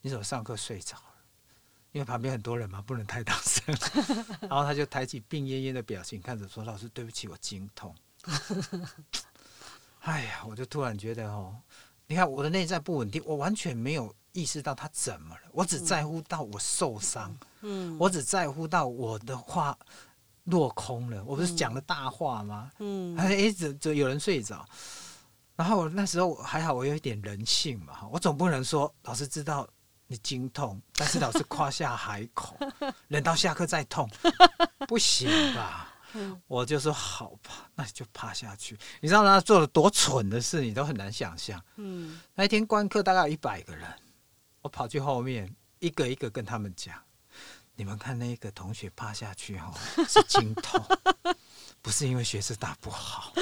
[0.01, 1.03] 你怎么上课睡着了？”
[1.91, 3.77] 因为旁边很多人嘛，不能太大声。
[4.49, 7.93] 然后他就抬起病恹恹的表情，看着说：“老师，对不起，我经痛。”
[10.03, 11.55] 哎呀，我就突然觉得哦，
[12.07, 19.77] 你看我的内在不稳定，我完全没有意识到他怎么了，我只在乎到我受伤，嗯，我只在乎到我的话
[20.45, 21.23] 落空了。
[21.25, 22.71] 我不是讲了大话吗？
[22.79, 24.65] 嗯，哎，一直就有人睡着。
[25.55, 29.69] 然后那时候还好，我有一点人性嘛，我总不能说老师知道。
[30.09, 32.55] 你经痛，但是老师夸下海口，
[33.09, 34.07] 忍到下课再痛，
[34.87, 35.91] 不行吧？
[36.47, 38.79] 我就说好吧，那你就趴下去。
[39.01, 41.59] 你知道他做了多蠢的事，你都很难想象。
[41.77, 43.89] 嗯，那一天观课大概有一百个人，
[44.61, 46.95] 我跑去后面一个一个跟他们讲：
[47.75, 49.73] 你们看那个同学趴下去哈，
[50.09, 50.85] 是惊痛，
[51.81, 53.33] 不是因为学识打不好。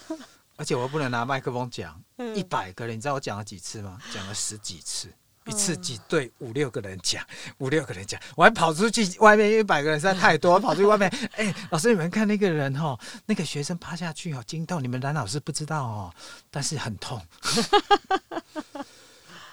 [0.56, 2.00] 而且我不能拿麦克风讲，
[2.34, 3.98] 一百个人，你知道我讲了几次吗？
[4.12, 5.12] 讲了十几次。
[5.46, 7.22] 一次几对五六个人讲，
[7.58, 16.14] 五六个人讲，我还跑出去外面，一百个人实在太多，我 跑出去外面，哎、欸，老师你们看那个人哈，那个学生趴下去哦，惊痛你们男老师不知道哦，
[16.50, 17.20] 但是很痛。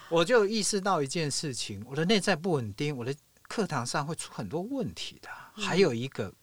[0.07, 3.13] 我就意识到一件事情，我的内在不稳定，我的
[3.51, 5.27] 课堂上会出很多问题的，
[5.61, 6.33] 还有一个。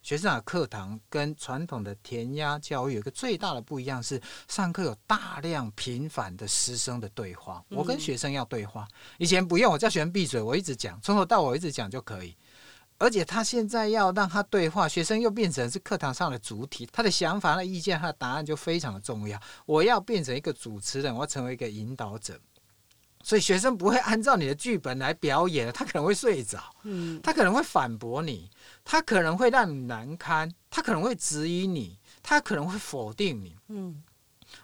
[0.00, 7.62] 学生的课堂跟传统的填鸭教育有一个最大的不一样是，上课有大量频繁的师生的对话。
[7.68, 12.34] 我跟学生要对话，以前不用，我叫学生闭嘴，我一直讲，从头到尾我一直讲就可以。
[12.96, 19.38] 而且他现在要让他对话，学生又变成是课堂上的主体，他的想法、他的意见、他的答案就非常的重要。
[19.66, 22.40] 我要变成一个主持人，我要成为一个引导者。
[23.24, 28.50] 所以学生不会按照你的剧本来表演，他可能会睡着，嗯，他可能会反驳你，
[28.84, 34.02] 他可能会让你难堪，他可能会质疑你，他可能会否定你，嗯，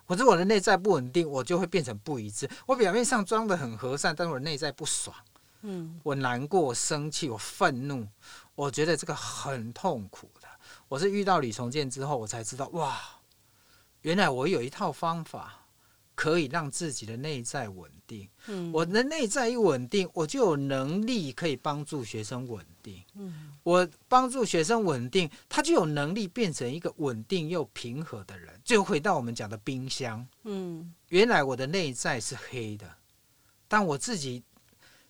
[0.04, 2.46] 或者我的内在不稳定，我就会变成不一致。
[2.66, 5.16] 我表面上装的很和善，但是我内在不爽，
[5.62, 8.06] 嗯，我难过，我生气，我愤怒，
[8.54, 10.46] 我觉得这个很痛苦的。
[10.86, 13.00] 我是遇到李重建之后，我才知道，哇，
[14.02, 15.59] 原来我有一套方法。
[16.20, 18.28] 可以让自己的内在稳定。
[18.46, 23.02] 嗯，我的内在一稳定，我就有能力可以帮助学生稳定。
[23.14, 28.60] 嗯，我帮助学生稳定，他就有能力变成一个稳定又平和的人。
[28.62, 30.26] 就回到我们讲的冰箱。
[30.44, 32.86] 嗯，原来我的内在是黑的，
[33.66, 34.42] 但我自己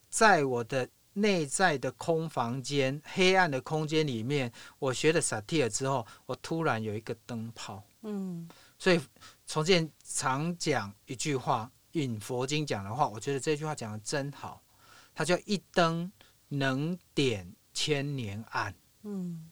[0.09, 7.83] 在我的内在的空房间、黑暗的空间里面，我学了萨提尔之后，我突然有一个灯泡。
[8.03, 9.01] 嗯，所以。
[9.51, 14.63] 崇建常讲一句话，引佛经讲的话，我觉得这句话讲的真好。
[15.13, 16.09] 它叫一灯
[16.47, 19.51] 能点千年暗，嗯，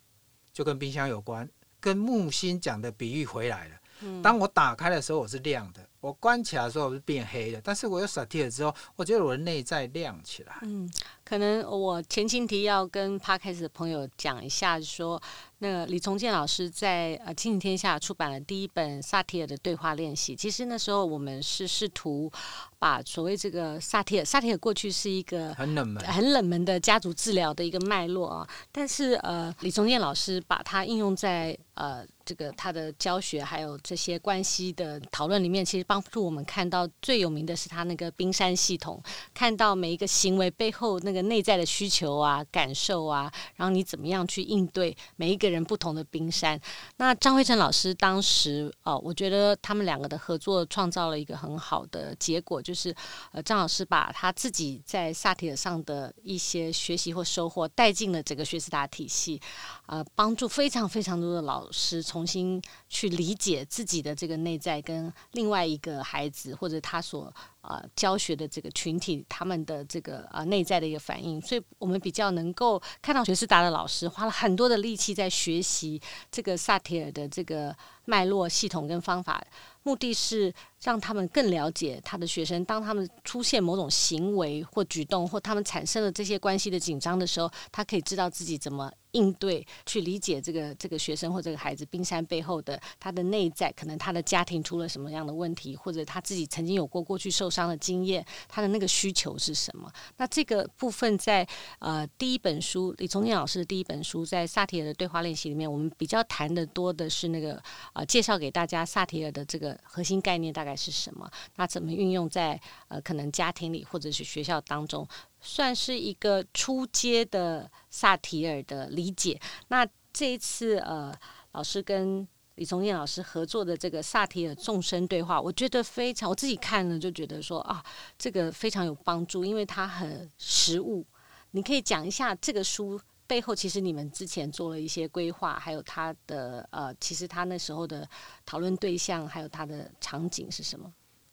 [0.52, 3.74] 就跟冰箱有关，跟木星讲的比喻回来了。
[4.22, 5.84] 当我打开的时候，我是亮的。
[5.98, 10.60] 我关起来的时候我是变黑的，但是我有萨提尔之后，我觉得我的内在亮起来。
[10.62, 10.88] 嗯，
[11.28, 15.20] 可能我前情提要跟 Podcast 的朋友讲一下，说
[15.58, 20.34] 那个李崇建老师在呃亲子天下出版了第一本萨提尔的对话练习。
[20.34, 22.32] 其实那时候我们是试图
[22.78, 35.84] 把所谓这个萨提尔，萨提尔过去是一个很冷门、很冷门的家族治疗的一个脉络啊，但是呃李崇建老师把它应用在呃这个他的教学还有这些关系的讨论里面，其实。
[35.88, 46.60] 帮助我们看到最有名的是他那个冰山系统，看到每一个行为背后那个内在的需求啊、感受啊，然后你怎么样去应对每一个人不同的冰山。
[46.96, 52.94] 那张辉诚老师当时哦，我觉得他们两个的合作创造了一个很好的结果，就是
[53.32, 59.40] 呃，张老师把他自己在萨提尔上的一些学习或收获带进了整个学思达体系。
[59.88, 77.74] 呃帮助非常非常多的老师重新去理解自己的这个内在跟另外一个孩子或者他所呃教学的这个群体他们的这个呃内在的一个反应，所以我们比较能够看到学思达的老师花了很多的力气在学习这个萨提尔的这个
[78.04, 79.42] 脉络系统跟方法。
[79.88, 99.90] 目的是让他们更了解他的学生，当他们出现某种行为或举动，或他们产生了这些关系的紧张的时候，他可以知道自己怎么应对，去理解这个这个学生或这个孩子冰山背后的他的内在，可能他的家庭出了什么样的问题，或者他自己曾经有过过去受伤的经验，他的那个需求是什么？
[100.18, 101.48] 那这个部分在
[101.78, 107.60] 呃第一本书李崇建老师的第一本书在萨提尔的对话练习里面，我们比较谈的多的是那个
[107.94, 111.30] 呃介绍给大家萨提尔的这个核心概念大概是什么？
[111.56, 115.06] 那怎么运用在呃可能家庭里或者是学校当中？
[115.40, 119.40] 算是一个初阶的萨提尔的理解。
[119.68, 121.14] 那这一次，呃，
[121.52, 127.84] 老师跟李宗艳老师合作的这个萨提尔众生对话，我觉得非常，我自己看了就觉得说啊，
[128.18, 131.06] 这个非常有帮助，因为它很实务。
[131.52, 138.08] 你可以讲一下这个书背后，其实你们之前做了一些规划，还有他的呃，其实他那时候的
[138.44, 140.92] 讨论对象，还有他的场景是什么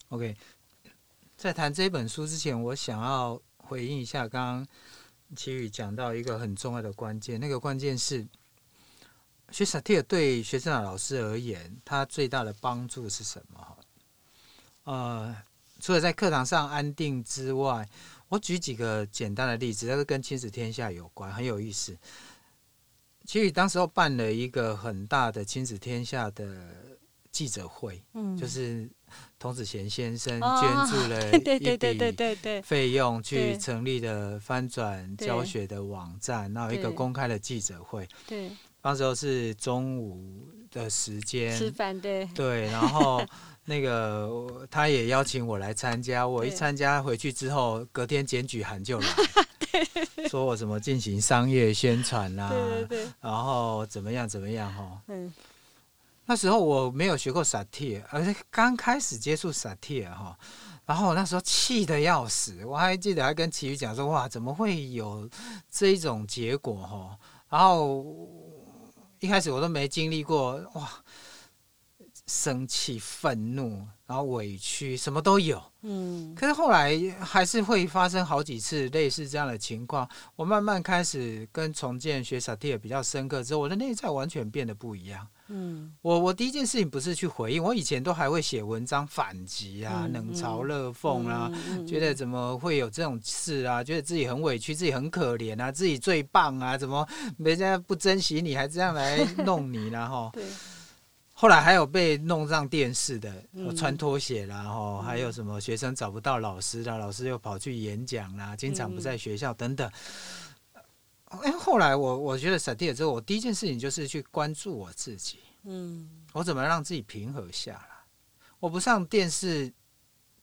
[0.09, 0.37] ？OK，
[1.35, 3.41] 在谈这本书之前，我想要。
[3.67, 4.67] 回应一下，刚刚
[5.35, 8.23] 齐宇讲到一个很重要的关键，那个关键是
[9.49, 13.77] 学萨提尔对学生的老师而言，他最大的帮助是什么？
[14.83, 15.35] 呃，
[15.79, 17.89] 除了在课堂上安定之外，
[18.29, 21.97] 我举几个简单的例子，那个跟亲子天下有关，很有意思。
[23.25, 26.55] 其实当时候办了一个很大的亲子天下的
[27.31, 28.89] 记者会，嗯，就是。
[29.37, 38.09] 童子贤先生捐助了 一笔费用，去成立的翻转教学的网站，然后一个公开的记者会。
[38.25, 43.23] 对，当时候是中午的时间吃饭，对对，然后
[43.65, 49.07] 那个他也邀请我来参加，我一参加回去之后，隔天检举函就来，
[50.29, 52.53] 说我怎么进行商业宣传啊，
[53.19, 55.33] 然后怎么样怎么样哈，嗯。
[56.27, 60.35] 那时候我没有学过萨提尔，而且刚开始接触萨提尔哈，
[60.83, 65.29] 然后那时候气得要死，我还记得还跟齐宇讲说，哇，怎么会有
[65.69, 67.15] 这一种结果哈？
[67.47, 68.03] 然后
[69.19, 70.89] 一开始我都没经历过，哇，
[72.27, 75.61] 生气、愤怒，然后委屈，什么都有。
[75.83, 80.09] 嗯，可是后来还是会发生好几次类似这样的情况。
[80.35, 85.27] 我慢慢开始跟重建学萨提尔比较深刻之后，我的内在完全变得不一样。
[85.49, 91.51] 嗯，我我第一件事情不是去回应，我以前都还会写文章反击啊，冷嘲热讽啊，
[91.87, 97.07] 觉得怎么会有这种事啊，觉得自己很委屈，自己很可怜啊，自己最棒啊，怎么
[97.37, 100.43] 人家不珍惜你，还这样来弄你然后 对。
[101.37, 103.43] 后来还有被弄上电视的，
[103.75, 109.91] 穿拖鞋啦，然后还有什么学生找不到老师啦，老师又跑去演讲啦，经常不在学校等等。
[111.25, 115.39] 哎，后来我我觉得萨提尔之后，我第一件事情就是去关注我自己。
[115.63, 117.89] 嗯，我怎么让自己平和下来？
[118.59, 119.69] 我不上电视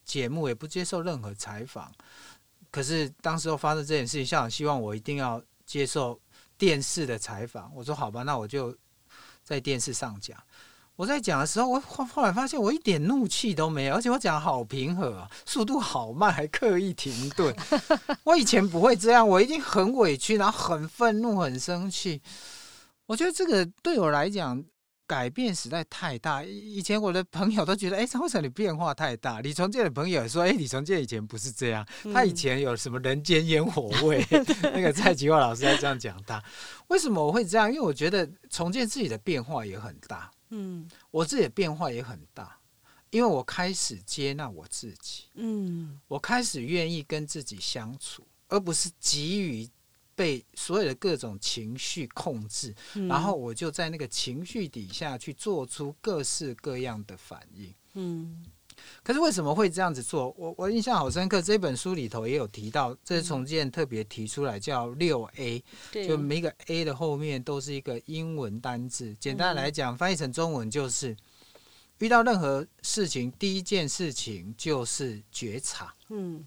[0.05, 1.90] 节目，也不接受任何采访。
[2.70, 6.20] 可是当时候发生这件事情，校长希望我一定要接受
[6.59, 7.74] 电视的采访。
[7.74, 8.76] 我说好吧，那我就
[9.42, 10.37] 在电视上讲。
[10.94, 17.55] 我在讲的时候，我后后来发现我一点怒气都没有，而且我讲好平和啊，速度好慢，还刻意停顿。
[18.24, 22.20] 我以前不会这样，我一定很委屈，然后很愤怒，很生气。
[23.07, 24.62] 我觉得这个对我来讲
[25.07, 26.44] 改变实在太大。
[26.44, 29.40] 以前我的朋友都觉得，哎，张辉成你变化太大。
[29.40, 34.24] 李崇建的朋友说，哎，李崇建以前不是这样，他以前有什么人间烟火味？
[34.62, 36.40] 那个蔡吉华老师在这样讲他，
[36.88, 37.68] 为什么我会这样？
[37.72, 40.31] 因为我觉得重建自己的变化也很大。
[40.55, 42.59] 嗯，我自己的变化也很大，
[43.11, 45.25] 因为我开始接纳我自己。
[45.35, 49.69] 嗯，我开始愿意跟自己相处，而不是急于
[50.15, 57.75] 被所有的各种情绪控制，嗯，然后我就在那个情绪底下去做出各式各样的反应。
[57.95, 58.45] 嗯。
[59.05, 60.33] 可是为什么会这样子做？
[60.38, 65.62] 我我印象好深刻，这本书里头也有提到，这是重建特别提出来叫六 A，
[65.93, 69.12] 就每个 A 的后面都是一个英文单字。
[69.19, 71.17] 简单来讲，翻译成中文就是
[71.99, 76.45] 遇到任何事情，第一件事情就是觉察，嗯，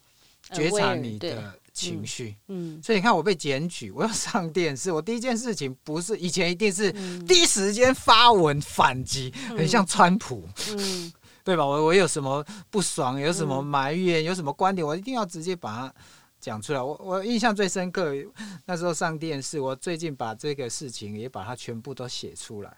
[0.53, 2.81] 觉察你的情绪，嗯。
[2.81, 6.89] 所以你看，我被检举，我要上电视，我第一件事情不是以前一定是
[7.27, 11.11] 第一时间发文反击，很像川普，嗯。
[11.45, 11.63] 对吧？
[11.63, 15.93] 我我有什么不爽，有什么埋怨，有什么观点，我一定要直接把它
[16.39, 16.81] 讲出来。
[16.81, 18.11] 我我印象最深刻，
[18.65, 22.77] 那时候上电视，我最近把这个事情也把它全部都写出来。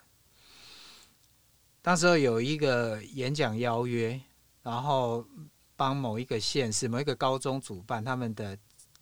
[1.80, 4.20] 当时候有一个演讲邀约，
[4.62, 5.24] 然后
[5.74, 8.58] 帮某一个县市、某一个高中主办他们的。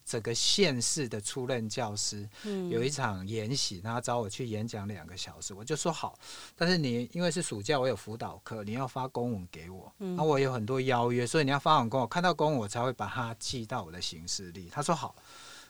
[0.07, 2.27] 整个县市的出任教师
[2.71, 6.17] 有一场研习，然后找我去演讲两个小时，我就说好。
[6.55, 14.69] 但是你因为是暑假，我有辅导课，你要发公文给我，那我有很多邀约，所以你要发完公文，我看到公文我才会把它寄到我的行事历。
[14.71, 15.13] 他说好，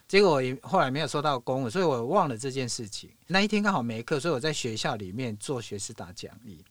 [0.07, 3.09] 结果我后来没有收到公文，所以我忘了这件事情。
[3.25, 6.63] 那一天刚好没课，所以我在学校里面做学士打讲义。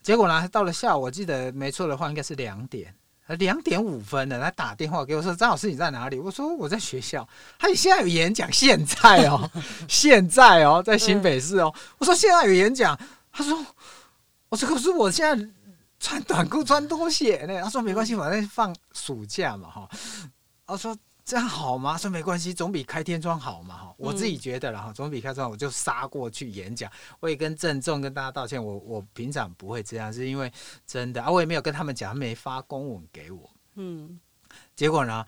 [0.00, 2.94] 结果呢，到了下午，我记得没错的话，应该是两点。
[3.34, 9.50] 两点五分了，他打电话给我说：“张老师，你在哪里？”我说：“我在学校。”他现在有演讲，现在哦，
[9.88, 11.74] 现在哦，在新北市哦。
[11.98, 12.98] 我说：“现在有演讲。”
[13.32, 13.66] 他说
[14.48, 15.48] ：“我说可是我现在
[15.98, 19.88] 穿短裤穿拖鞋呢。”他说：“没关系，反正放暑假嘛，哈。”
[20.66, 20.96] 我说。
[21.26, 21.98] 这样好吗？
[21.98, 23.94] 说没关系，总比开天窗好嘛哈。
[23.98, 26.88] 我自己觉得了哈，总比开天窗，我就杀过去演讲。
[27.18, 30.50] 我也跟郑重跟大家道歉，我我平常不会这样，是因为
[30.86, 33.50] 真的啊，我也没有跟他们讲，他没发公文给我。
[33.74, 34.20] 嗯，
[34.76, 35.26] 结果呢？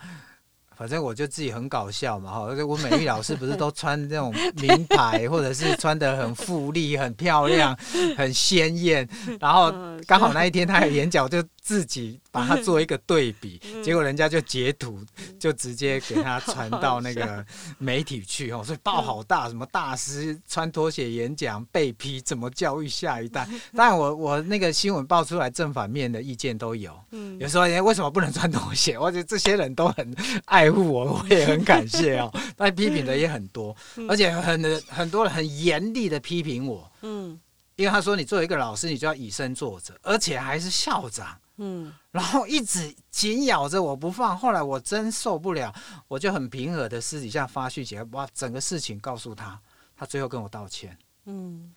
[0.76, 7.76] 反正我就自己很搞笑嘛哈，而且我美丽老师不是都穿那种名牌， 或者是穿的很富丽、很漂亮、
[8.16, 9.09] 很鲜艳，
[9.40, 9.74] 然后
[10.07, 15.04] 刚好那一天他有演讲，就自己把它做一个对比，结果人家就截图，
[15.38, 17.44] 就直接给他传到那个
[17.76, 23.46] 媒体去哦，所以报好大，什么大师穿拖鞋演讲被批，怎么教育下一代？
[23.76, 26.98] 当然我我那个新闻报出来，正反面的意见都有，
[27.38, 28.96] 有时候人家为什么不能穿拖鞋？
[28.98, 30.16] 我觉得这些人都很
[30.46, 30.90] 爱护。
[30.90, 33.76] 我我也很感谢哦，但批评的也很多，
[34.08, 37.38] 而且很很多人很严厉的批评我，嗯，
[37.76, 45.74] 因为他说，你作为一个老师，你就要以身作则，而且还是校长，嗯，然后一直紧咬着我不放，后来我真受不了，
[46.09, 49.61] 我就很平和的私底下发讯息，把整个事情告诉他，
[49.96, 50.96] 他最后跟我道歉，
[51.26, 51.74] 嗯，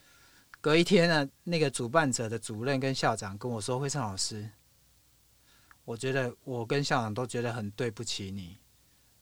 [0.62, 4.50] 隔一天呢，那个主办者的主任跟校长跟我说，惠胜老师，
[5.84, 8.58] 我觉得我跟校长都觉得很对不起你。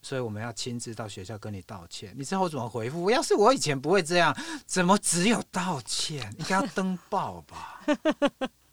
[0.01, 2.13] 所以我们要亲自到学校跟你道歉。
[2.17, 3.09] 你知道我怎么回复？
[3.11, 4.33] 要是我以前不会这样，
[4.65, 6.33] 怎么只有道歉？
[6.39, 7.81] 应该要登报吧？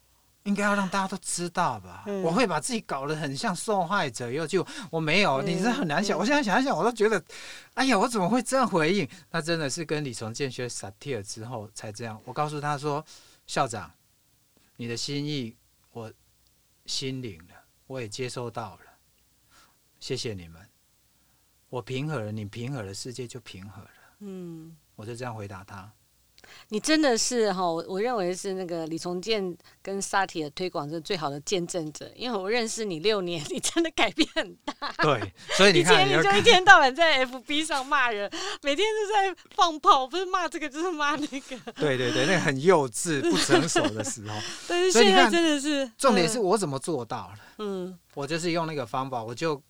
[0.46, 2.04] 应该要让大家都知道吧？
[2.22, 6.16] 我会把自己搞得很像受害者，又就我没有，你是很难想。
[6.16, 7.22] 我现在想一想，我都觉得，
[7.74, 9.06] 哎呀，我怎么会这样回应？
[9.30, 12.20] 他真的是跟李从建学萨提尔之后才这样。
[12.24, 13.04] 我告诉他说
[13.46, 13.92] ：“校长，
[14.76, 15.54] 你的心意
[15.90, 16.10] 我
[16.86, 17.54] 心领了，
[17.88, 18.80] 我也接收到了，
[19.98, 20.64] 谢谢你们。”
[21.68, 23.90] 我平和了，你平和了，世界就平和了。
[24.20, 25.92] 嗯，我就这样回答他。
[26.68, 34.74] 你真的是哈，我我认为是那个李重建跟萨提的推广是最好的见证者，因为我认识你六年，你真的改变很大。
[35.02, 38.30] 对，所以你看，以前你就一天到晚在 FB 上骂人，
[38.62, 41.56] 每天都在放炮，不是骂这个就是骂那个。
[41.78, 44.34] 对对对，那个很幼稚、不成熟的时候。
[44.68, 47.34] 但是现在真的是，重点是我怎么做到了？
[47.58, 49.60] 嗯，我就是用那个方法，我就。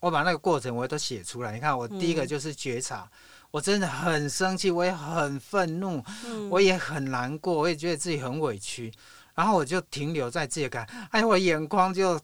[0.00, 3.18] 我把那个过程我都写出来，你看，我第一个就是觉察，嗯、
[3.50, 8.90] 我真的很生气，我也很愤怒，嗯、我也很难过，我也觉得自己很委屈，
[9.34, 12.18] 然后我就停留在自己感，哎，我眼眶就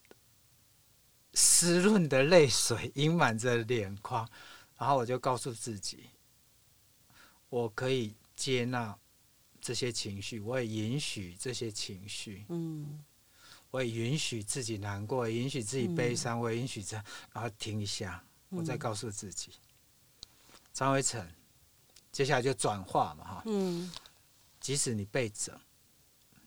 [1.34, 4.26] 湿润的泪水盈满着脸眶，
[4.78, 6.08] 然后我就告诉自己，
[7.50, 8.96] 我可以接纳
[9.60, 13.04] 这些情绪，我也允许这些情绪，嗯。
[13.76, 17.04] 我也允许自己难过，也允许自己悲伤，嗯、我也允许这样，
[17.34, 19.50] 然后停一下，我再告诉自己，
[20.72, 21.30] 张伟成，
[22.10, 23.92] 接下来就转化嘛，哈，嗯，
[24.60, 25.54] 即使你被整，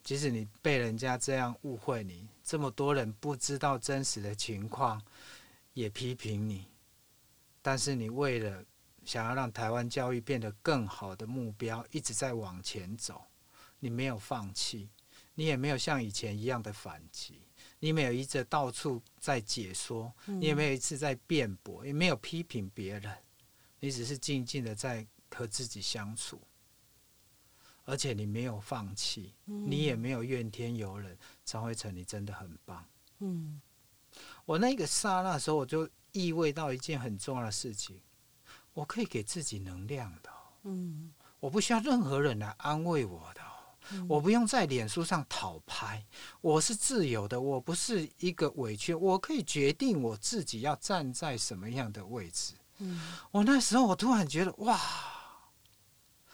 [0.04, 5.00] 即使你被人家这样误会你，这么多人不知道真实的情况，
[5.76, 6.66] 也批评你，
[7.62, 8.66] 但是你为了
[9.06, 13.24] 想要让台湾教育变得更好的目标，一直在往前走，
[13.78, 14.90] 你没有放弃。
[15.40, 17.40] 你也没有像以前一样的反击，
[17.80, 23.18] 你没有一直到处在解说，你也没有一次在辩驳，也没有批评别人，
[23.80, 26.42] 你只是静静的在和自己相处，
[27.86, 31.18] 而且你没有放弃，你也没有怨天尤人。
[31.46, 32.86] 张惠成，你真的很棒。
[33.20, 33.62] 嗯，
[34.44, 38.02] 我那个刹那时候，我就意味到一件很重要的事情，
[38.74, 40.30] 我可以给自己能量的。
[40.64, 43.42] 嗯，我不需要任何人来安慰我的。
[44.08, 46.04] 我不用在脸书上讨拍，
[46.42, 52.54] 我是自由的，我不是一个委屈，我可以决定我自己要站在什么样的位置。
[52.80, 54.80] 嗯，我那时候我突然觉得哇，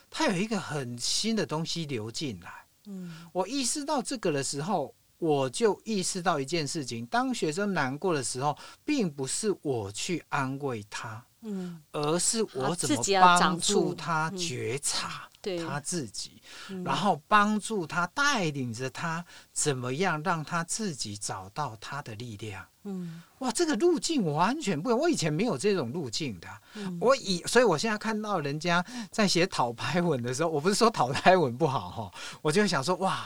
[0.10, 2.52] 他有一个很新的东西流进来。
[2.86, 22.66] 嗯，我意识到这个的时候，我就意识到一件事情：当学生难过的时候，并不是我去安慰他，嗯，而是我怎么帮助他觉察他自己，嗯、然后帮助他带领着他怎么样让他自己找到他的力量。
[22.84, 26.48] 嗯，哇，这个路径完全不一样，我以前没有这种路径的。
[26.76, 33.26] 嗯、我以，所以我现在看到人家在写讨拍文的时候，我不是说讨拍文不好哈， 我就想说哇。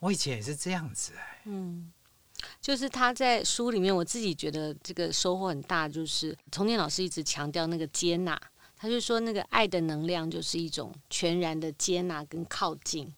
[0.00, 1.90] 我以前也是这样子哎、欸，嗯，
[2.60, 8.38] 就是他在书里面，我自己觉得这个收获很大，就是童年老师一直强调那个接纳，
[8.84, 13.10] 他就说那个爱的能量就是一种全然的接纳跟靠近。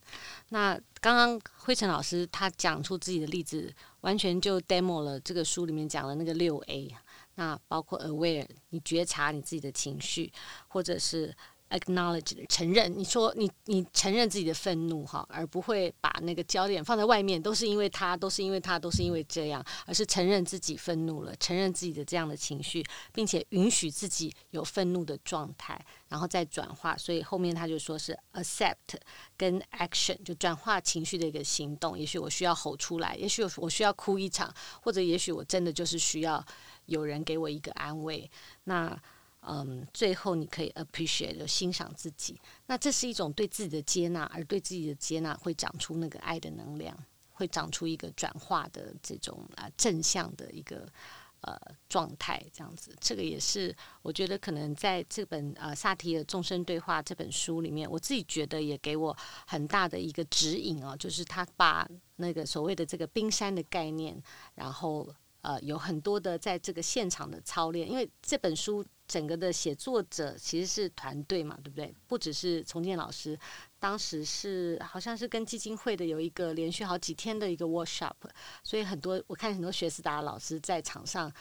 [0.50, 6.94] 那刚刚辉晨老师他讲出自己的例子，完全就 demo 了这个书里面讲的那个六 A，
[7.34, 10.32] 那包括 aware，你觉察你自己的情绪，
[10.68, 11.34] 或者是。
[11.70, 26.96] Acknowledge 承认，你说你你承认自己的愤怒哈，而不会把那个焦点放在外面，都是因为他，都是因为他，都是因为这样，而是承认自己愤怒了，承认自己的这样的情绪，并且允许自己有愤怒的状态，然后再转化。
[26.96, 28.96] 所以后面他就说是 accept
[29.36, 31.98] 跟 action 就转化情绪的一个行动。
[31.98, 36.44] 也许我需要吼出来，也许我需要哭一场，或者也许我真的就是需要
[36.86, 38.30] 有人给我一个安慰。
[38.64, 38.96] 那。
[39.48, 46.96] 嗯，最后你可以 appreciate 就欣赏自己，那这是一种对自己的接纳，而对自己的接纳会长出那个爱的能量，
[47.30, 50.88] 会长出一个转化的这种啊正向的一个
[51.42, 51.56] 呃
[51.88, 59.16] 状态，这样子，这个也是我觉得可能在这本呃萨提尔众生对话这本书里面，我自己觉得也给我
[59.46, 64.20] 很大的一个指引哦，就是他把那个所谓的这个冰山的概念，
[64.56, 65.08] 然后
[65.46, 68.84] 呃有很多的在这个现场的操练，因为这本书。
[69.08, 71.94] 整个的写作者其实是团队嘛，对不对？
[72.08, 73.38] 不只是重建老师，
[73.78, 78.16] 当时是好像是跟基金会的有一个连续好几天的一个 workshop，
[78.64, 81.32] 所以很多我看很多学思达老师在场上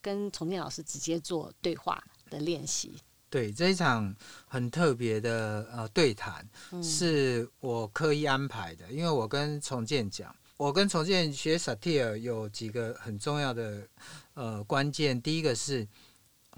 [0.00, 2.92] 跟重建老师直接做对话的练习。
[3.30, 4.12] 对，这一场
[4.48, 6.44] 很特别的呃对谈，
[6.82, 13.88] 是我刻意安排的，因为我跟重建讲，我跟重建学萨提尔有几个很重要的
[14.34, 15.88] 呃关键，第一个是。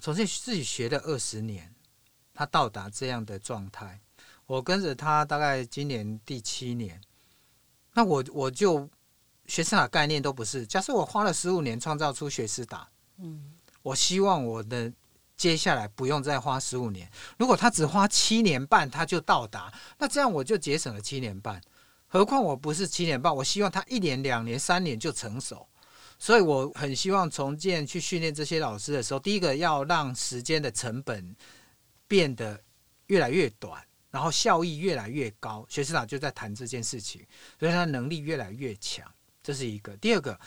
[0.01, 1.73] 重建自己学了二十年，
[2.35, 4.01] 他到达这样的状态。
[4.45, 7.01] 我跟着他大概今年第七年，
[7.95, 8.91] 那我我就
[9.47, 10.67] 学思达概念都不是。
[10.67, 12.89] 假设我花了十五年创造出学思达，
[13.19, 14.93] 嗯，我希望我的
[15.37, 17.09] 接下来不用再花十五年。
[17.39, 21.63] 如果他只花七年半他就到达，那这样我就节省了七年半。
[22.15, 25.67] 何况我不是七年半，我希望他一年、两年、三年就成熟。
[26.17, 31.35] 所以我很希望重建去训练这些老师的时候，第一个要让时间的成本
[32.07, 32.59] 变得
[33.07, 35.67] 越来越短，然后效益越来越高。
[35.69, 37.21] 学思达就在谈这件事情，
[37.59, 39.05] 所以他能力越来越强，
[39.43, 39.97] 这是一个。
[39.97, 40.39] 第二个，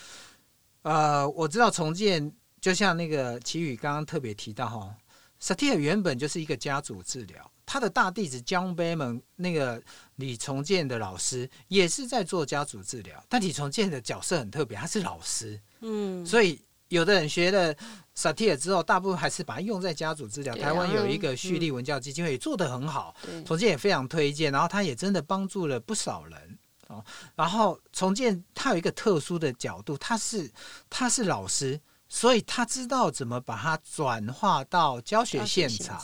[0.84, 4.96] 呃，我知道重建就像那个齐宇刚刚特别提到哈，
[5.40, 7.52] 萨提尔原本就是一个家族治疗。
[7.66, 9.82] 他的大弟子 John Bayman 那个
[10.16, 17.76] 李重建的老师也是在做家族治疗，但李重建的角色很特别，他是老师，嗯，所以有的人学了
[18.16, 20.56] 萨提尔之后，大部分还是把它用在家族治疗。
[20.56, 23.14] 啊、台湾有一个旭立文教基金会也做得很好，
[23.46, 26.58] 重建也非常推荐，然后他也真的帮助了不少人
[26.88, 27.04] 哦。
[27.36, 30.50] 然后重建他有一个特殊的角度，他是
[30.90, 31.78] 他是老师。
[32.10, 36.02] 所以他知道怎么把它转化到教学现场，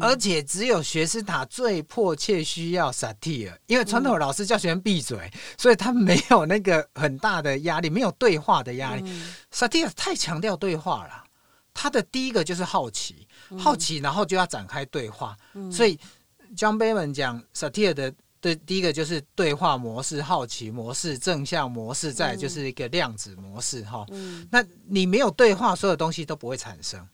[0.00, 9.04] 而且只有学思塔最迫切需要萨提尔，因为传统老师叫学生闭嘴，嗯、所以他没有那个很大的压力，没有对话的压力。
[9.50, 11.24] 萨提尔太强调对话了，
[11.74, 13.26] 他的第一个就是好奇，
[13.58, 15.98] 好奇然后就要展开对话，嗯、所以
[16.56, 18.12] John Bowman 讲萨提尔的。
[18.42, 24.44] 对，第一个就是对话模式、好奇模式、正向模式，再就是一个量子模式，哈、嗯。
[24.50, 27.08] 那你没有对话，所有东西都不会产生。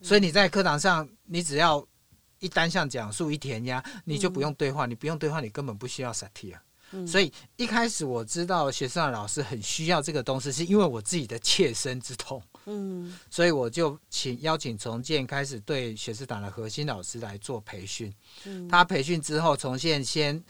[0.00, 1.84] 所以你在课堂上，你只要
[2.38, 4.86] 一单向讲述、一填鸭，你就不用对话。
[4.86, 6.60] 你不用对话，你根本不需要萨提尔。
[7.04, 12.40] 所以一开始我知道学生的老师很需要这个东西，是因为我自己的切身之痛。
[12.66, 18.14] 嗯，所以我就请邀请重建开始对学士党的核心老师来做培训。
[18.44, 20.42] 嗯，他培训之后，重建先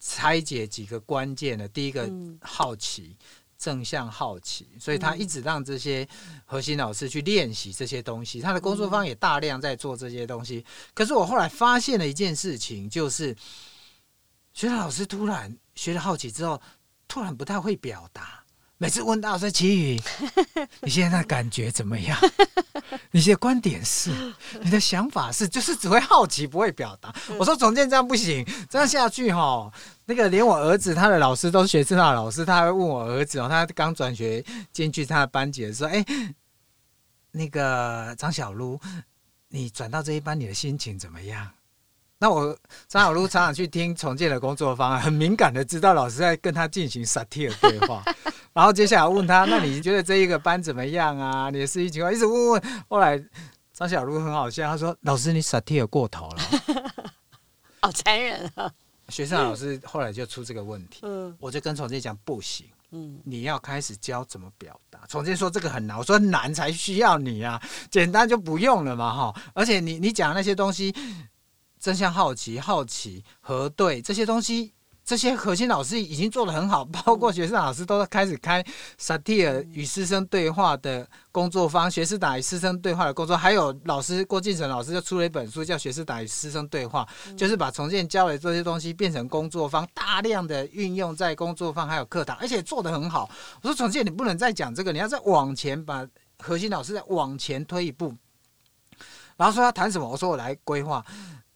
[0.00, 2.10] 拆解几个关键的，第一个
[2.40, 3.16] 好奇，
[3.58, 6.08] 正向好奇，所以他一直让这些
[6.44, 8.40] 核心老师去练习这些东西。
[8.40, 10.64] 他的工作方也大量在做这些东西。
[10.94, 13.34] 可是我后来发现了一件事情，就是
[14.54, 16.60] 学生老师突然学了好奇之后，
[17.06, 18.37] 突然不太会表达。
[18.80, 20.00] 每次问到说齐宇，
[20.82, 22.16] 你现在感觉怎么样？
[23.10, 24.12] 你的观点是，
[24.62, 27.12] 你的想法是，就是只会好奇不会表达。
[27.36, 29.70] 我说总监这样不行，这样下去哈，
[30.04, 36.04] 那个连我儿子他的老师都是学师大的老师，他还会问我儿子哦，他刚转学进去他的班级的时候，哎，
[37.32, 38.80] 那个张小璐，
[39.48, 41.50] 你转到这一班，你的心情怎么样？
[42.20, 42.56] 那我
[42.88, 48.02] 张小璐常常去听重建的工作方案，很敏感的知道老师在跟他进行萨提尔对话，
[48.52, 51.48] 然后接下来问他，那你觉得这一个班怎么样啊？
[51.50, 53.22] 你的实际情况一直问问，后来
[53.72, 56.38] 张小璐很好笑，他说：“老师，你萨提尔过头了，
[57.80, 58.68] 好残忍啊！”
[59.10, 64.98] 学生老师后来就出这个问题，嗯，我就跟重建讲不行，嗯，你要开始教怎么表达。
[65.08, 67.62] 重建说这个很难，我说难才需要你啊，
[67.92, 70.92] 简单就不用了嘛，哈，而且你你讲那些东西。
[71.80, 74.72] 正向好奇、好奇、核对这些东西，
[75.04, 78.62] 这些核心老师已经做得很好，包括学生老师都开始开
[78.98, 93.30] 萨提尔与师生对话的工作坊，学士打与师生对话的工作，还有老师郭敬成老师就出了一本书叫《学士打与师生对话》，就是把重建教的这些东西变成工作坊，大量的运用在工作坊还有课堂，而且做得很好。
[93.62, 96.06] 我说重建，你不能再讲这个，你要再往前把
[96.38, 98.14] 核心老师再往前推一步。
[99.38, 101.02] 然后说要谈什么，我说我来规划。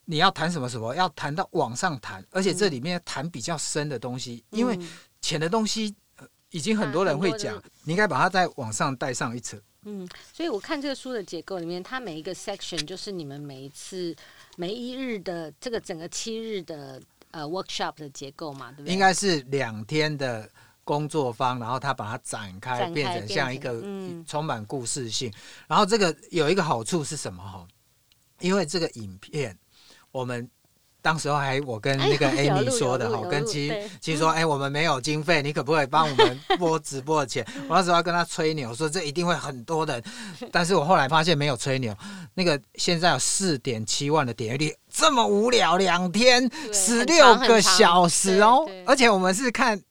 [0.04, 0.94] 你要谈什么什么？
[0.94, 4.78] 要谈到往上谈，而且这里面谈比较深的东西，嗯、因为
[5.20, 5.94] 浅的东西
[6.50, 9.60] 已经很多人会讲，你应该把它再往上带上一层。
[9.84, 14.14] 嗯，所以我看这个书的结构里面，它每一个 section 就是你们每一次
[14.56, 17.00] 每一日的这个整个七日的
[17.30, 18.92] 呃 workshop 的结构嘛，对不对？
[18.92, 20.48] 应该是两天的
[20.84, 23.80] 工作坊，然后他把它展开，变成像一个
[24.26, 25.30] 充满故事性。
[25.30, 25.34] 嗯、
[25.68, 27.66] 然后这个有一个好处是什么哈？
[28.40, 29.56] 因为这个影片。
[30.12, 30.48] 我们
[31.00, 37.44] 当时候还我跟那个 Amy 说的哈，跟七七说，哎、欸，我们没有经费，你可不可以帮我们播直播的钱？
[37.68, 40.00] 我那时候要跟他吹牛，说这一定会很多人，
[40.52, 41.92] 但是我后来发现没有吹牛，
[42.34, 49.82] 那个现在有四点七万的点击率，这么无聊，两天十六个小时哦，而且我们是看。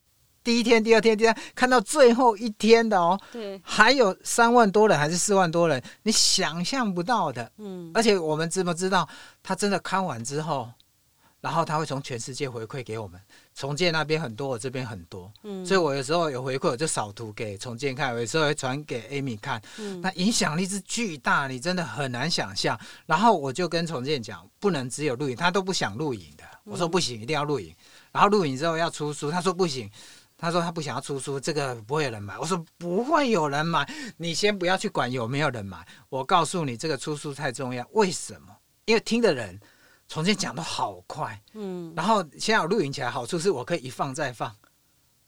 [0.44, 9.08] 第一天、第二天、第三看到最后一天的哦，对，还有三万多人还是四万多人，你想象不到的，嗯，而且我们知不知道，
[9.44, 10.70] 他真的看完之后，
[11.42, 13.20] 然后他会从全世界回馈给我们，
[13.54, 22.80] 重建那边很多，我这边很多，嗯，所以我有时候有回馈，我就扫图给重建看，有时候会传给 Amy 看，嗯，那影响力是巨大，你真的很难想象。
[23.06, 27.74] 然后我就跟重建讲，不能只有录影，他都不想录影的，我说不行，一定要录影。
[28.12, 29.90] 然后录影之后要出书，他说不行。
[30.42, 32.36] 他说他不想要出书，这个不会有人买。
[32.40, 33.88] 我说不会有人买，
[34.18, 35.86] 你先不要去管有没有人买。
[36.10, 37.88] 我告诉你，这个出书太重要。
[37.92, 38.58] 为什么？
[38.86, 39.58] 因为听的人
[40.08, 44.54] 重新讲的好快，嗯，然后现在我录影起来，好处是我可以一放再放，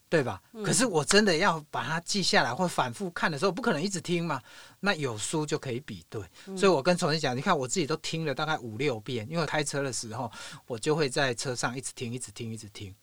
[0.09, 0.41] 对吧？
[0.53, 4.41] 嗯、可是我真的要把它记下来或反复看的时候，不可能一直听嘛。
[4.79, 10.29] 那有书就可以比对，嗯、所以我跟重新讲，你看我自己都听了大概五六遍，因为开车的时候
[10.65, 12.93] 我就会在车上一直听，一直听，一直听。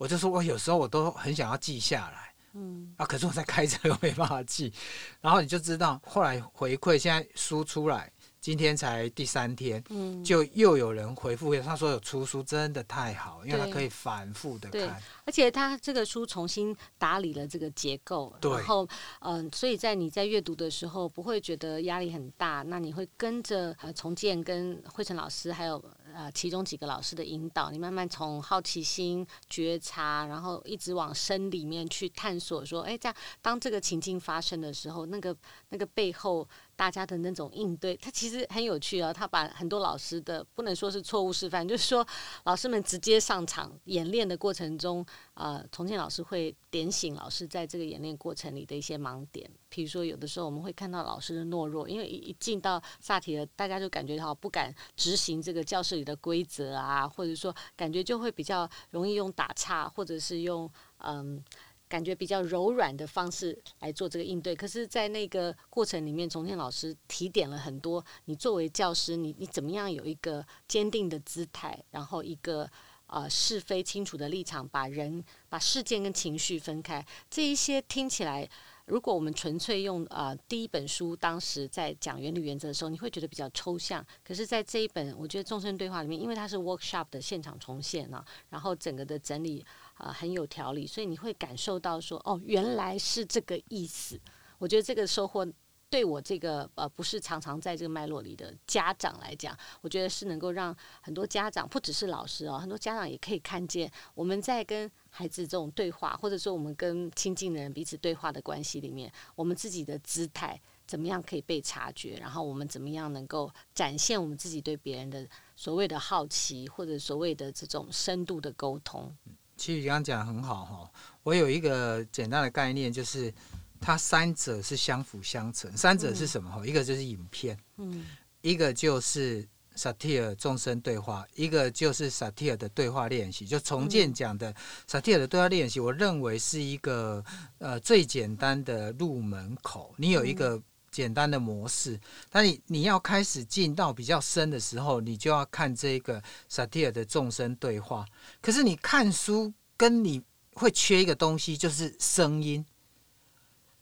[0.00, 4.72] 我就说，我有时候我都很想要记下来，嗯啊，可是我在开车又没办法记，
[5.20, 18.88] 然后你就知道，后来回馈现在书出来，今天才第三天，嗯，就又有人回复，他说有出书真的太好，因为他可以反复的看，而且他这个书重新打理了这个结构，对，然后
[19.20, 25.78] 嗯、呃，所以在你在阅读的时候不会觉得压力很大，那你会跟着呃重建跟慧成老师还有。
[26.14, 35.36] 呃，其中几个老师的引导，你慢慢从好奇心觉察，然后一直往深里面去探索，说，哎，这样当这个情境发生的时候，那个
[35.68, 36.48] 那个背后。
[36.80, 39.12] 大家的那种应对，他其实很有趣啊。
[39.12, 42.06] 他把很多老师的不能说是错误示范，就是说
[42.44, 45.04] 老师们直接上场演练的过程中，
[45.34, 49.46] 呃，重庆老师会点醒老师在这个演练过程里的一些盲点。
[49.68, 60.66] 比如说，有的时候我们会看到老师的懦弱，因为一一进到萨提尔，大家就感觉好不敢执行这个教室里的规则啊，或者说感觉就会比较容易用打岔，或者是用
[61.00, 61.44] 嗯。
[61.90, 68.02] 感觉比较柔软的方式来做这个应对，可是，在那个过程里面，重庆老师提点了很多。
[68.26, 72.70] 你作为教师，你你怎么样有一个坚定的姿态，然后一个
[73.08, 77.04] 呃是非清楚的立场，把人把事件跟情绪分开。
[77.28, 78.48] 这一些听起来，
[78.90, 84.04] 如果我们纯粹用啊第一本书当时在讲原理原则的时候，你会觉得比较抽象。
[84.24, 89.64] 可是，在这一本，我觉得众生对话里面，因为它是 workshop 的现场重现啊，然后整个的整理。
[90.00, 94.18] 啊、很有条理，所以你会感受到说，哦，原来是这个意思。
[94.56, 95.46] 我觉得这个收获
[95.90, 110.58] 对我这个呃不是常常在这个脉络里的家长来讲，我觉得是能够让很多家长，不只是老师哦，很多家长也可以看见我们在跟孩子这种对话，或者说我们跟亲近的人彼此对话的关系里面，我们自己的姿态。
[110.86, 115.24] 怎么样可以被察觉，然后我们怎么样能够展现我们自己对别人的
[115.54, 119.16] 所谓的好奇，或者所谓的这种深度的沟通。
[119.56, 120.90] 其实你刚刚讲得很好哈，
[121.22, 123.32] 我有一个简单的概念，就是
[123.80, 125.74] 它三者是相辅相成。
[125.76, 126.50] 三者是什么？
[126.50, 128.06] 哈，一个就是影片，嗯，
[128.42, 129.48] 一个就是。
[129.76, 134.54] 萨提尔众生对话，一个就是萨提尔的对话练习，就重建讲的
[134.86, 137.24] 萨提尔的对话练习，我认为是一个
[137.58, 139.94] 呃最简单的入门口。
[139.96, 140.60] 你有一个
[140.90, 148.04] 简单的模式，但你你要开始进到比较深的时候，你就要看这个萨提尔的众生对话。
[148.42, 150.20] 可是你看书跟你
[150.52, 152.62] 会缺一个东西，就是声音，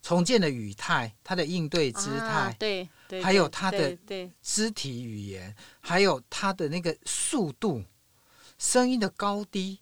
[0.01, 2.87] 重建的语态，他的应对姿态，啊，对。
[3.23, 3.97] 还有他的
[4.43, 7.83] 肢体语言，还有他的那个速度、
[8.59, 9.79] 声音的高低，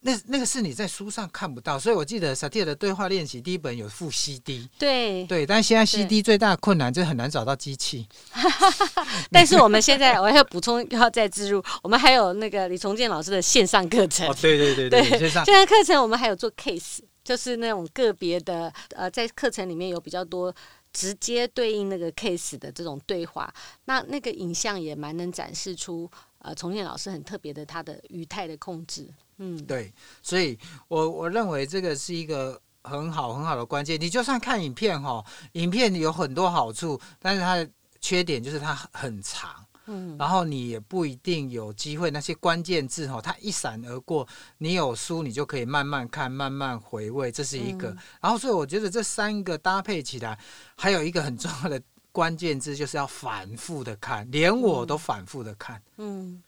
[0.00, 1.78] 那那个是你在书上看不到。
[1.78, 8.08] 所以我记得萨提尔的对话练习第一本有附 CD，对对，但现在 CD 最大的困难就是很难找到机器。
[9.30, 14.26] 但是我们现在我还要补充，要再植入，我们还有那个李重建老师的线上课程。
[14.26, 17.00] 哦，对对对对，对线上线上课程我们还有做 case，
[17.32, 20.54] 就是那种个别的呃，在课程里面有比较多。
[20.92, 23.50] 直接对应那个 case 的这种对话，
[23.86, 26.06] 那那个影像也蛮能展示出
[26.40, 29.08] 呃，崇建老师很特别的他的语态的控制。
[29.38, 30.58] 嗯，对，所以
[30.88, 33.98] 我我认为这个是一个很好很好的关键。
[33.98, 37.66] 你就算看影片哈，影片有很多好处，但是它的
[37.98, 39.61] 缺点就是它很长。
[39.86, 44.26] 嗯，然后你也不一定有机会，那些关键字哈，它一闪而过。
[44.58, 47.88] 你有书，你就可以慢慢看，慢慢回味，这是一个。
[47.88, 50.38] 嗯、然后，所以我觉得这三个搭配起来，
[50.76, 55.82] 还有一个很重要的关键字，就是要反复的看，连我都反复的看。
[55.96, 56.40] 嗯，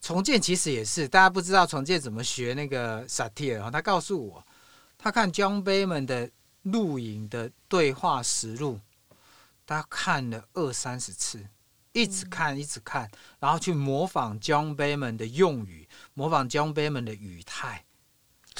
[0.00, 4.44] 重建其实也是，大家不知道重建怎么学那个萨提尔哈，他告诉我，
[4.98, 6.28] 他看 John Behrman 的
[6.62, 8.80] 录影的对话实录，
[9.64, 11.38] 他看了二三十次。
[11.92, 17.84] 一直看，一直看，然后去模仿 John Behrman 的用语，模仿 John Behrman 的语态。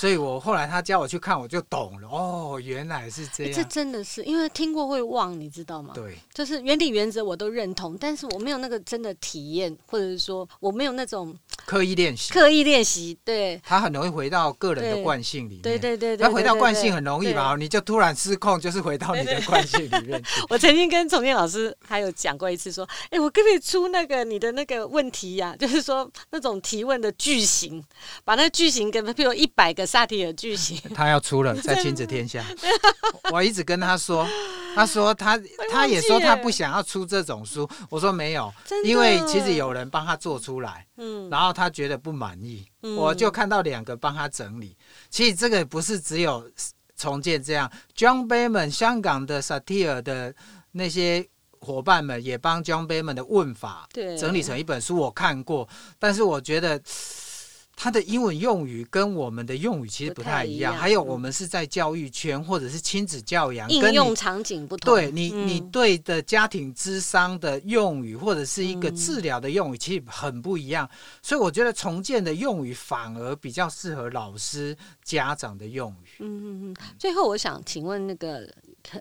[0.01, 2.09] 所以我后来他叫我去看，我就懂了。
[2.09, 3.53] 哦，原来是这样。
[3.53, 5.93] 这真的是因为听过会忘，你知道吗？
[5.95, 11.37] 对，就是原理原则我都认同，但是我没有那个真的体验，或者是说我没有那种
[11.67, 12.33] 刻意练习。
[12.33, 13.61] 刻意练习，对。
[13.63, 15.61] 他很容易回到个人的惯性里面。
[15.61, 16.27] 对对对对。
[16.27, 17.55] 他回到惯性很容易嘛？
[17.57, 20.23] 你就突然失控，就是回到你的惯性里面。
[20.49, 25.55] 我曾经跟崇建老师还有讲过一次，说：“哎，我可不可以出那个你的那个问题呀？
[25.59, 27.85] 就是说那种提问的句型，
[28.25, 32.45] 把那个句型跟譬如一百个。”萨提尔巨型， 他要出了，在亲子天下。
[33.33, 34.25] 我一直跟他说，
[34.73, 35.37] 他说他
[35.69, 37.69] 他也说他不想要出这种书。
[37.89, 38.53] 我说没有，
[38.85, 44.77] 因为其实有人帮他做出来，嗯，然后他觉得不满意，我就看到两个帮他整理。
[45.09, 46.49] 其实这个不是只有
[46.97, 50.33] 重建这样，John Behrman 香港的萨提尔的
[50.71, 51.27] 那些
[51.59, 55.69] 伙伴们也帮 John Behrman 的问法整理成一本书，我看过，
[55.99, 56.81] 但是我觉得。
[57.83, 64.95] 他的英文用语跟我们的用语其实不太一样，还有我们是在教育圈或者是亲子教养，应用场景不同。
[64.95, 70.87] 对你，你对的家庭智商的用语或者是一个治疗的用语，其实很不一样。
[71.23, 76.09] 所以我觉得重建的用语反而比较适合老师、家长的用语。
[76.19, 76.77] 嗯嗯嗯。
[76.99, 78.47] 最后，我想请问那个，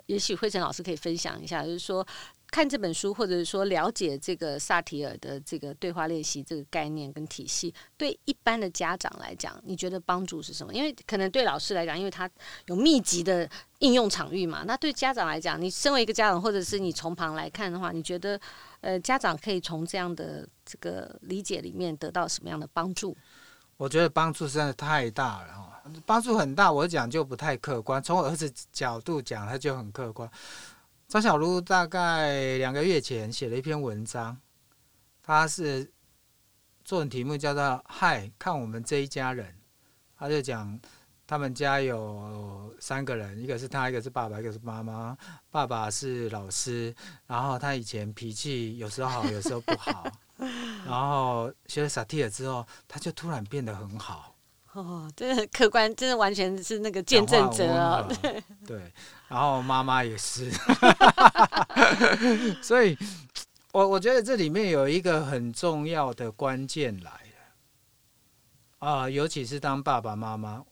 [0.06, 2.06] 也许慧诚老师可以分享一下，就是说。
[2.52, 10.74] 看这本书，或者是说了解这个萨提尔的这个对话练习这个概念跟体系，对一般的家长来讲，你觉得帮助是什么？
[10.74, 12.28] 因为可能对老师来讲，因为他
[12.66, 14.64] 有密集的应用场域嘛。
[14.66, 18.42] 那对家长来讲，你身为一个家长，或者是你从旁来看的话，你觉得
[18.82, 23.16] 呃，家长可以从这样的这个理解里面得到什么样的帮助？
[23.78, 26.72] 我觉得帮助实在是太大了哈，帮助很大。
[26.72, 30.30] 我讲就不太客观，从我儿子角度讲，他就很客观。
[31.08, 34.38] 张小璐大概两个月前写了一篇文章，
[35.24, 35.92] 他是
[36.86, 39.48] 作文题目叫做《嗨，看我们这一家人》，
[40.16, 40.80] 他就讲
[41.26, 45.18] 他们家有三个人，一个是他，一个是爸爸，一个是妈妈。
[45.50, 50.08] 爸爸是老师，然后他以前脾气有时候好，有时候不好，
[50.86, 54.36] 然后学了萨提尔之后，他就突然变得很好。
[54.80, 58.08] 哦，真的客观，真的完全是那个见证者哦。
[58.22, 58.94] 对 对，
[59.28, 60.50] 然后妈妈也是，
[62.64, 62.98] 所以，
[63.72, 70.64] 我我觉得这里面有一个很重要的关键来了啊、呃，尤其是当爸爸妈妈，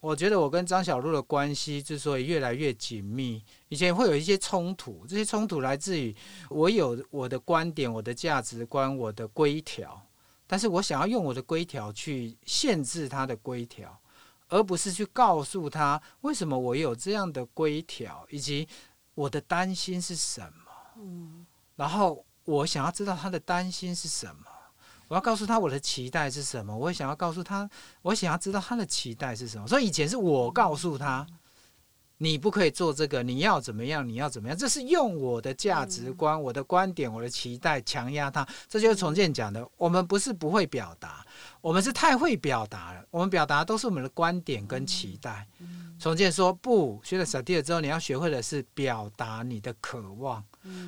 [0.00, 6.14] 我觉得我跟张小璐的关系之所以越来越紧密，以前会有一些冲突，这些冲突来自于
[6.50, 10.00] 我有我的观点、我的价值观、我的规条。
[10.48, 13.96] 但是我想要用我的规条去限制他的规条，
[14.48, 18.66] 而不是去告诉他为什么我有这样的规条，以及
[19.14, 20.72] 我的担心是什么？
[20.96, 21.46] 嗯，
[21.76, 24.46] 然后我想要知道他的担心是什么。
[25.08, 26.76] 我要告诉他我的期待是什么。
[26.76, 27.68] 我想要告诉他，
[28.02, 29.66] 我想要知道他的期待是什么。
[29.68, 31.26] 所以以前是我告诉他，
[32.18, 34.56] 你不可以做这个，你要怎么样，你要怎么样。
[34.56, 38.46] 这是用我的价值观、我的观点、我的期待强压他。
[38.68, 39.66] 这就是重建讲的。
[39.76, 41.24] 我们不是不会表达，
[41.60, 43.04] 我们是太会表达了。
[43.10, 45.46] 我们表达都是我们的观点跟期待。
[45.98, 50.44] 重建说不，学了小提尔之后，你要学会的是表达你的渴望。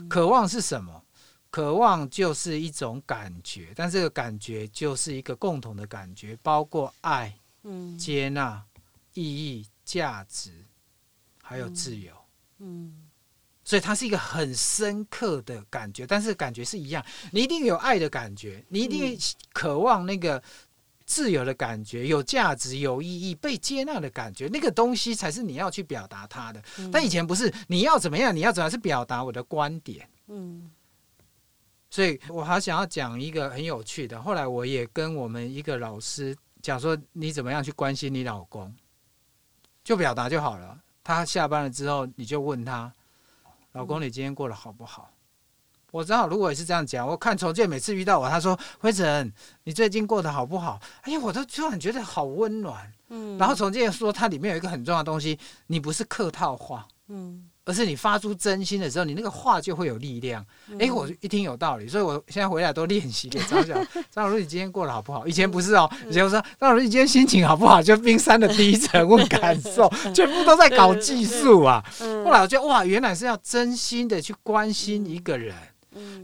[0.09, 1.03] 渴望是什么？
[1.51, 7.37] 渴望就是一种感觉，但这个感觉就是一个共同的感觉，包括爱、
[7.99, 8.63] 接纳、
[9.15, 10.53] 意义、价值，
[11.51, 12.15] 还有自由。
[12.61, 12.95] 嗯
[13.65, 17.05] 所以它是一个很深刻的感觉，但是感觉是一样。
[17.33, 19.19] 你一定有爱的感觉，你一定
[19.53, 20.41] 渴望那个。
[21.07, 26.63] 自由的感觉，有价值、有意义、被接纳的感觉，那个东西才是你要去表达它的。
[26.79, 28.33] 嗯、但以前不是，你要怎么样？
[28.33, 28.71] 你要怎么样？
[28.71, 30.09] 是表达我的观点。
[30.29, 30.71] 嗯。
[31.91, 34.23] 所以我好想要讲一个很有趣的。
[34.23, 38.73] 后来我也跟我们一个老师讲说，你怎么样去关心你老公，
[39.83, 40.81] 就表达就好了。
[41.03, 42.93] 他下班了之后，你就问他，
[43.73, 45.11] 老公，你今天过得好不好？
[45.91, 49.33] 我知道，如果也是这样讲，我看重建每次遇到我，他说：“辉晨，
[49.65, 52.93] 你最近过得好不好？”哎呀，我都突然觉得好温暖。
[53.09, 55.37] 嗯，然后重建说，它里面有一个很重要的东西，
[55.67, 60.45] 你不是客套话，嗯，而是你发出真心的时候，你那个话就会有力量。
[60.73, 63.75] 哎、嗯，我一听有道理，所以我现在回来都练习给张小
[64.11, 65.25] 张老师，你今天过得好不好？
[65.25, 67.81] 以前不是哦，以前我说张老师，你今天心情好不好？
[67.81, 71.81] 就冰山的第一层问感受， 全部都在搞技术啊。
[72.25, 75.55] 后来我觉得哇，原来是要真心的去关心一个人。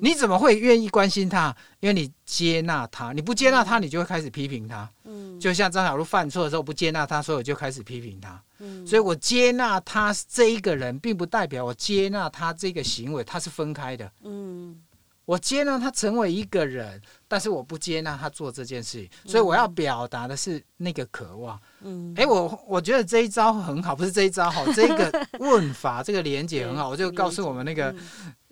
[0.01, 1.55] 你怎么会愿意关心他？
[1.81, 4.89] 因为你接纳他，你不接纳他，你就会开始批评他。
[5.05, 8.43] 嗯，就像张小璐犯错的时候不接纳他，所以我就开始批评他。
[8.59, 14.11] 嗯，所以我接纳他这一个人，并不代表我接纳他这个行为，他是分开的。
[14.25, 14.81] 嗯。
[15.25, 21.61] 我接纳他成为一个人，但是我不接纳他做这件事情，所以我要表达的是那个渴望。
[21.81, 27.93] 嗯，哎、欸，我我觉得这一招很好，不是这一招好，这个问法，这个连接很好，我就告诉我们那个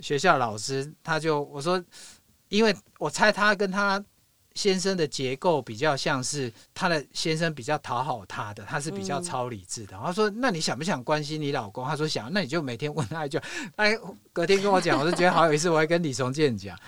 [0.05, 1.83] 学校老师，他就我说，
[2.49, 4.05] 因为我猜他跟他。
[4.55, 9.99] 先生的结构比较像是他的先生比较讨好他的，他是比较超理智的。
[9.99, 13.37] 他说：“那你想不想关心你老公？”他说：“想。”那你就每天问他一句。
[13.75, 13.99] 哎，
[14.33, 15.69] 隔天跟我讲，我就觉得好有意思。
[15.69, 16.79] 我还跟李崇建讲，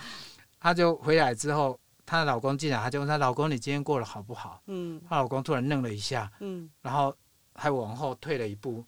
[0.60, 7.12] 他就回来之后，她的老公进来，他就问他老公：“你今天过得好不好？”嗯，她老公突然愣了一下，嗯，然后
[7.56, 8.84] 还往后退了一步。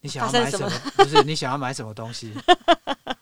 [0.00, 0.68] 你想要买什么？
[0.96, 2.34] 不是你想要买什么东西？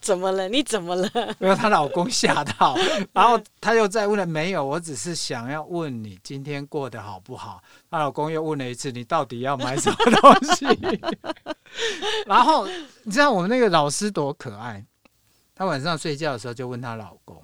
[0.00, 0.48] 怎么了？
[0.48, 1.08] 你怎么了？
[1.38, 2.76] 没有她老公吓到，
[3.12, 7.62] 然后她又再问了，没有，我只是想要问你今天过得好不好。
[7.90, 10.66] 她老公又问了一次，你到底要买什么东西？
[12.26, 12.66] 然后
[13.02, 14.84] 你知道我们那个老师多可爱？
[15.54, 17.42] 她晚上睡觉的时候就问她老公，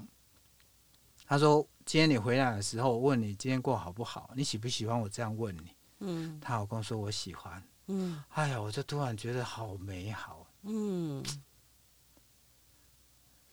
[1.26, 4.30] 她说：“今天你回来的时候，我问你今天过好不好？
[4.34, 7.62] 你喜不喜欢我这样问你？”嗯，她老公说：“我喜欢。”
[7.92, 10.46] 嗯，哎呀，我就突然觉得好美好。
[10.62, 11.22] 嗯。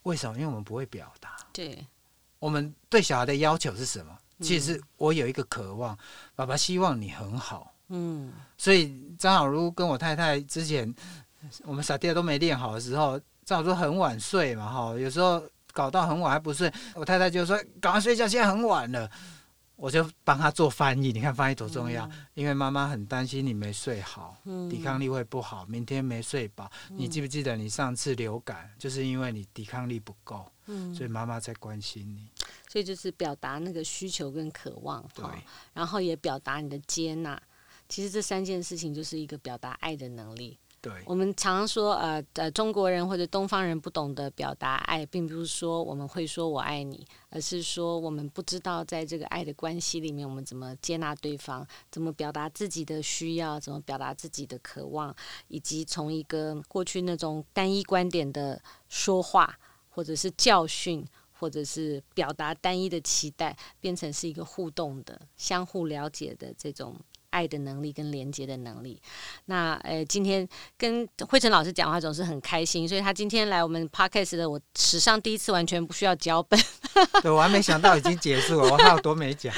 [0.07, 0.35] 为什么？
[0.37, 1.35] 因为我们不会表达。
[1.51, 1.85] 对，
[2.39, 4.17] 我们对小孩的要求是什么？
[4.39, 5.97] 其实我有一个渴望，嗯、
[6.35, 7.73] 爸爸希望你很好。
[7.89, 10.93] 嗯，所以张小茹跟我太太之前，
[11.63, 15.43] 我们撒爹都没练好的时候，张小如很晚睡嘛，哈，有时候
[15.73, 19.09] 搞到很晚还不睡，我太太就说：“赶快睡觉，现在很晚了。”
[19.77, 26.69] 我就帮他做翻译，你看翻译多重要，嗯、因为妈妈很担心你没睡好，嗯、抵抗力会不好，明天没睡饱。
[26.89, 32.27] 嗯、你记不记得你上次流感，就是因为你抵抗力不够，嗯、所以妈妈在关心你。
[32.67, 35.23] 所以就是表达那个需求跟渴望，对，
[35.73, 37.41] 然后也表达你的接纳。
[37.87, 40.57] 其实这三件事情就是一个表达爱的能力。
[40.79, 55.13] 对，我们常常说，呃呃，中国人或者东方人不懂得表达爱，并不是说我们会说我爱你，而是说我们不知道在这个爱的关系里面，我们怎么接纳对方，怎么表达自己的需要，怎么表达自己的渴望，
[55.47, 59.57] 以及从一个过去那种单一观点的说话，
[59.89, 61.03] 或者是教训，
[61.33, 66.95] 或者是表达单一的期待，变成是一个互动的、相互了解的这种。
[67.29, 69.01] 爱的能力跟连接的能力，
[69.45, 70.47] 那呃，今天
[70.77, 76.59] 跟辉诚老师讲话总是很开心，所以他今天来我们 Podcast 的，我史上第一次完全不需要脚本。
[77.21, 79.53] 对，我还没想到已经结束了，我还有多没讲。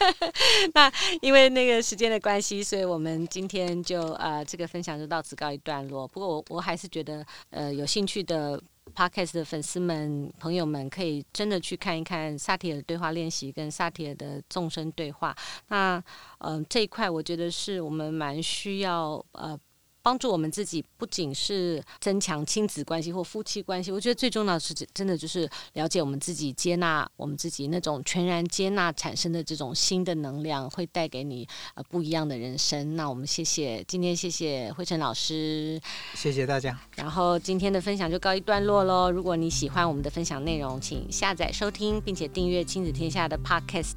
[0.74, 0.90] 那
[1.20, 6.08] 因为那个时间的关系，所以我们今天就呃这个分享就到此告一段落。
[6.08, 8.60] 不过我我还是觉得呃有兴趣的。
[8.94, 15.34] Podcast 的粉丝们、朋友们，可以真的去看一看萨提尔的对话练习跟萨提尔的众生对话。
[15.68, 16.02] 那，
[16.38, 19.58] 嗯、这一块我觉得是我们蛮需要呃
[20.04, 32.96] 帮助我们自己，不仅是增强亲子关系或夫妻关系，我觉得最重要的是真的就是了解我们自己，接纳我们自己那种全然接纳产生的这种新的能量，会带给你呃不一样的人生。
[32.96, 35.80] 那我们谢谢今天谢谢慧诚老师，
[36.14, 36.78] 谢谢大家。
[36.96, 39.10] 然后今天的分享就告一段落喽。
[39.10, 43.94] 如果你喜欢我们的分享内容，请下载收听，并且订阅亲子天下的 Podcast，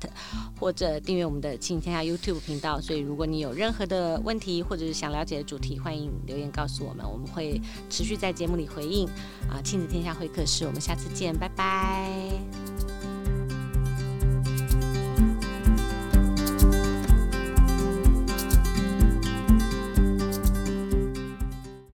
[0.57, 2.79] 或者订阅我们的亲子天下 YouTube 频道。
[2.79, 9.07] 所以如果你有任何的问题，或者是想了解的主题，欢迎留言告诉我们，我们会持续在节目里回应。
[9.49, 13.16] 啊，亲子天下会客室，我们下次见，拜拜。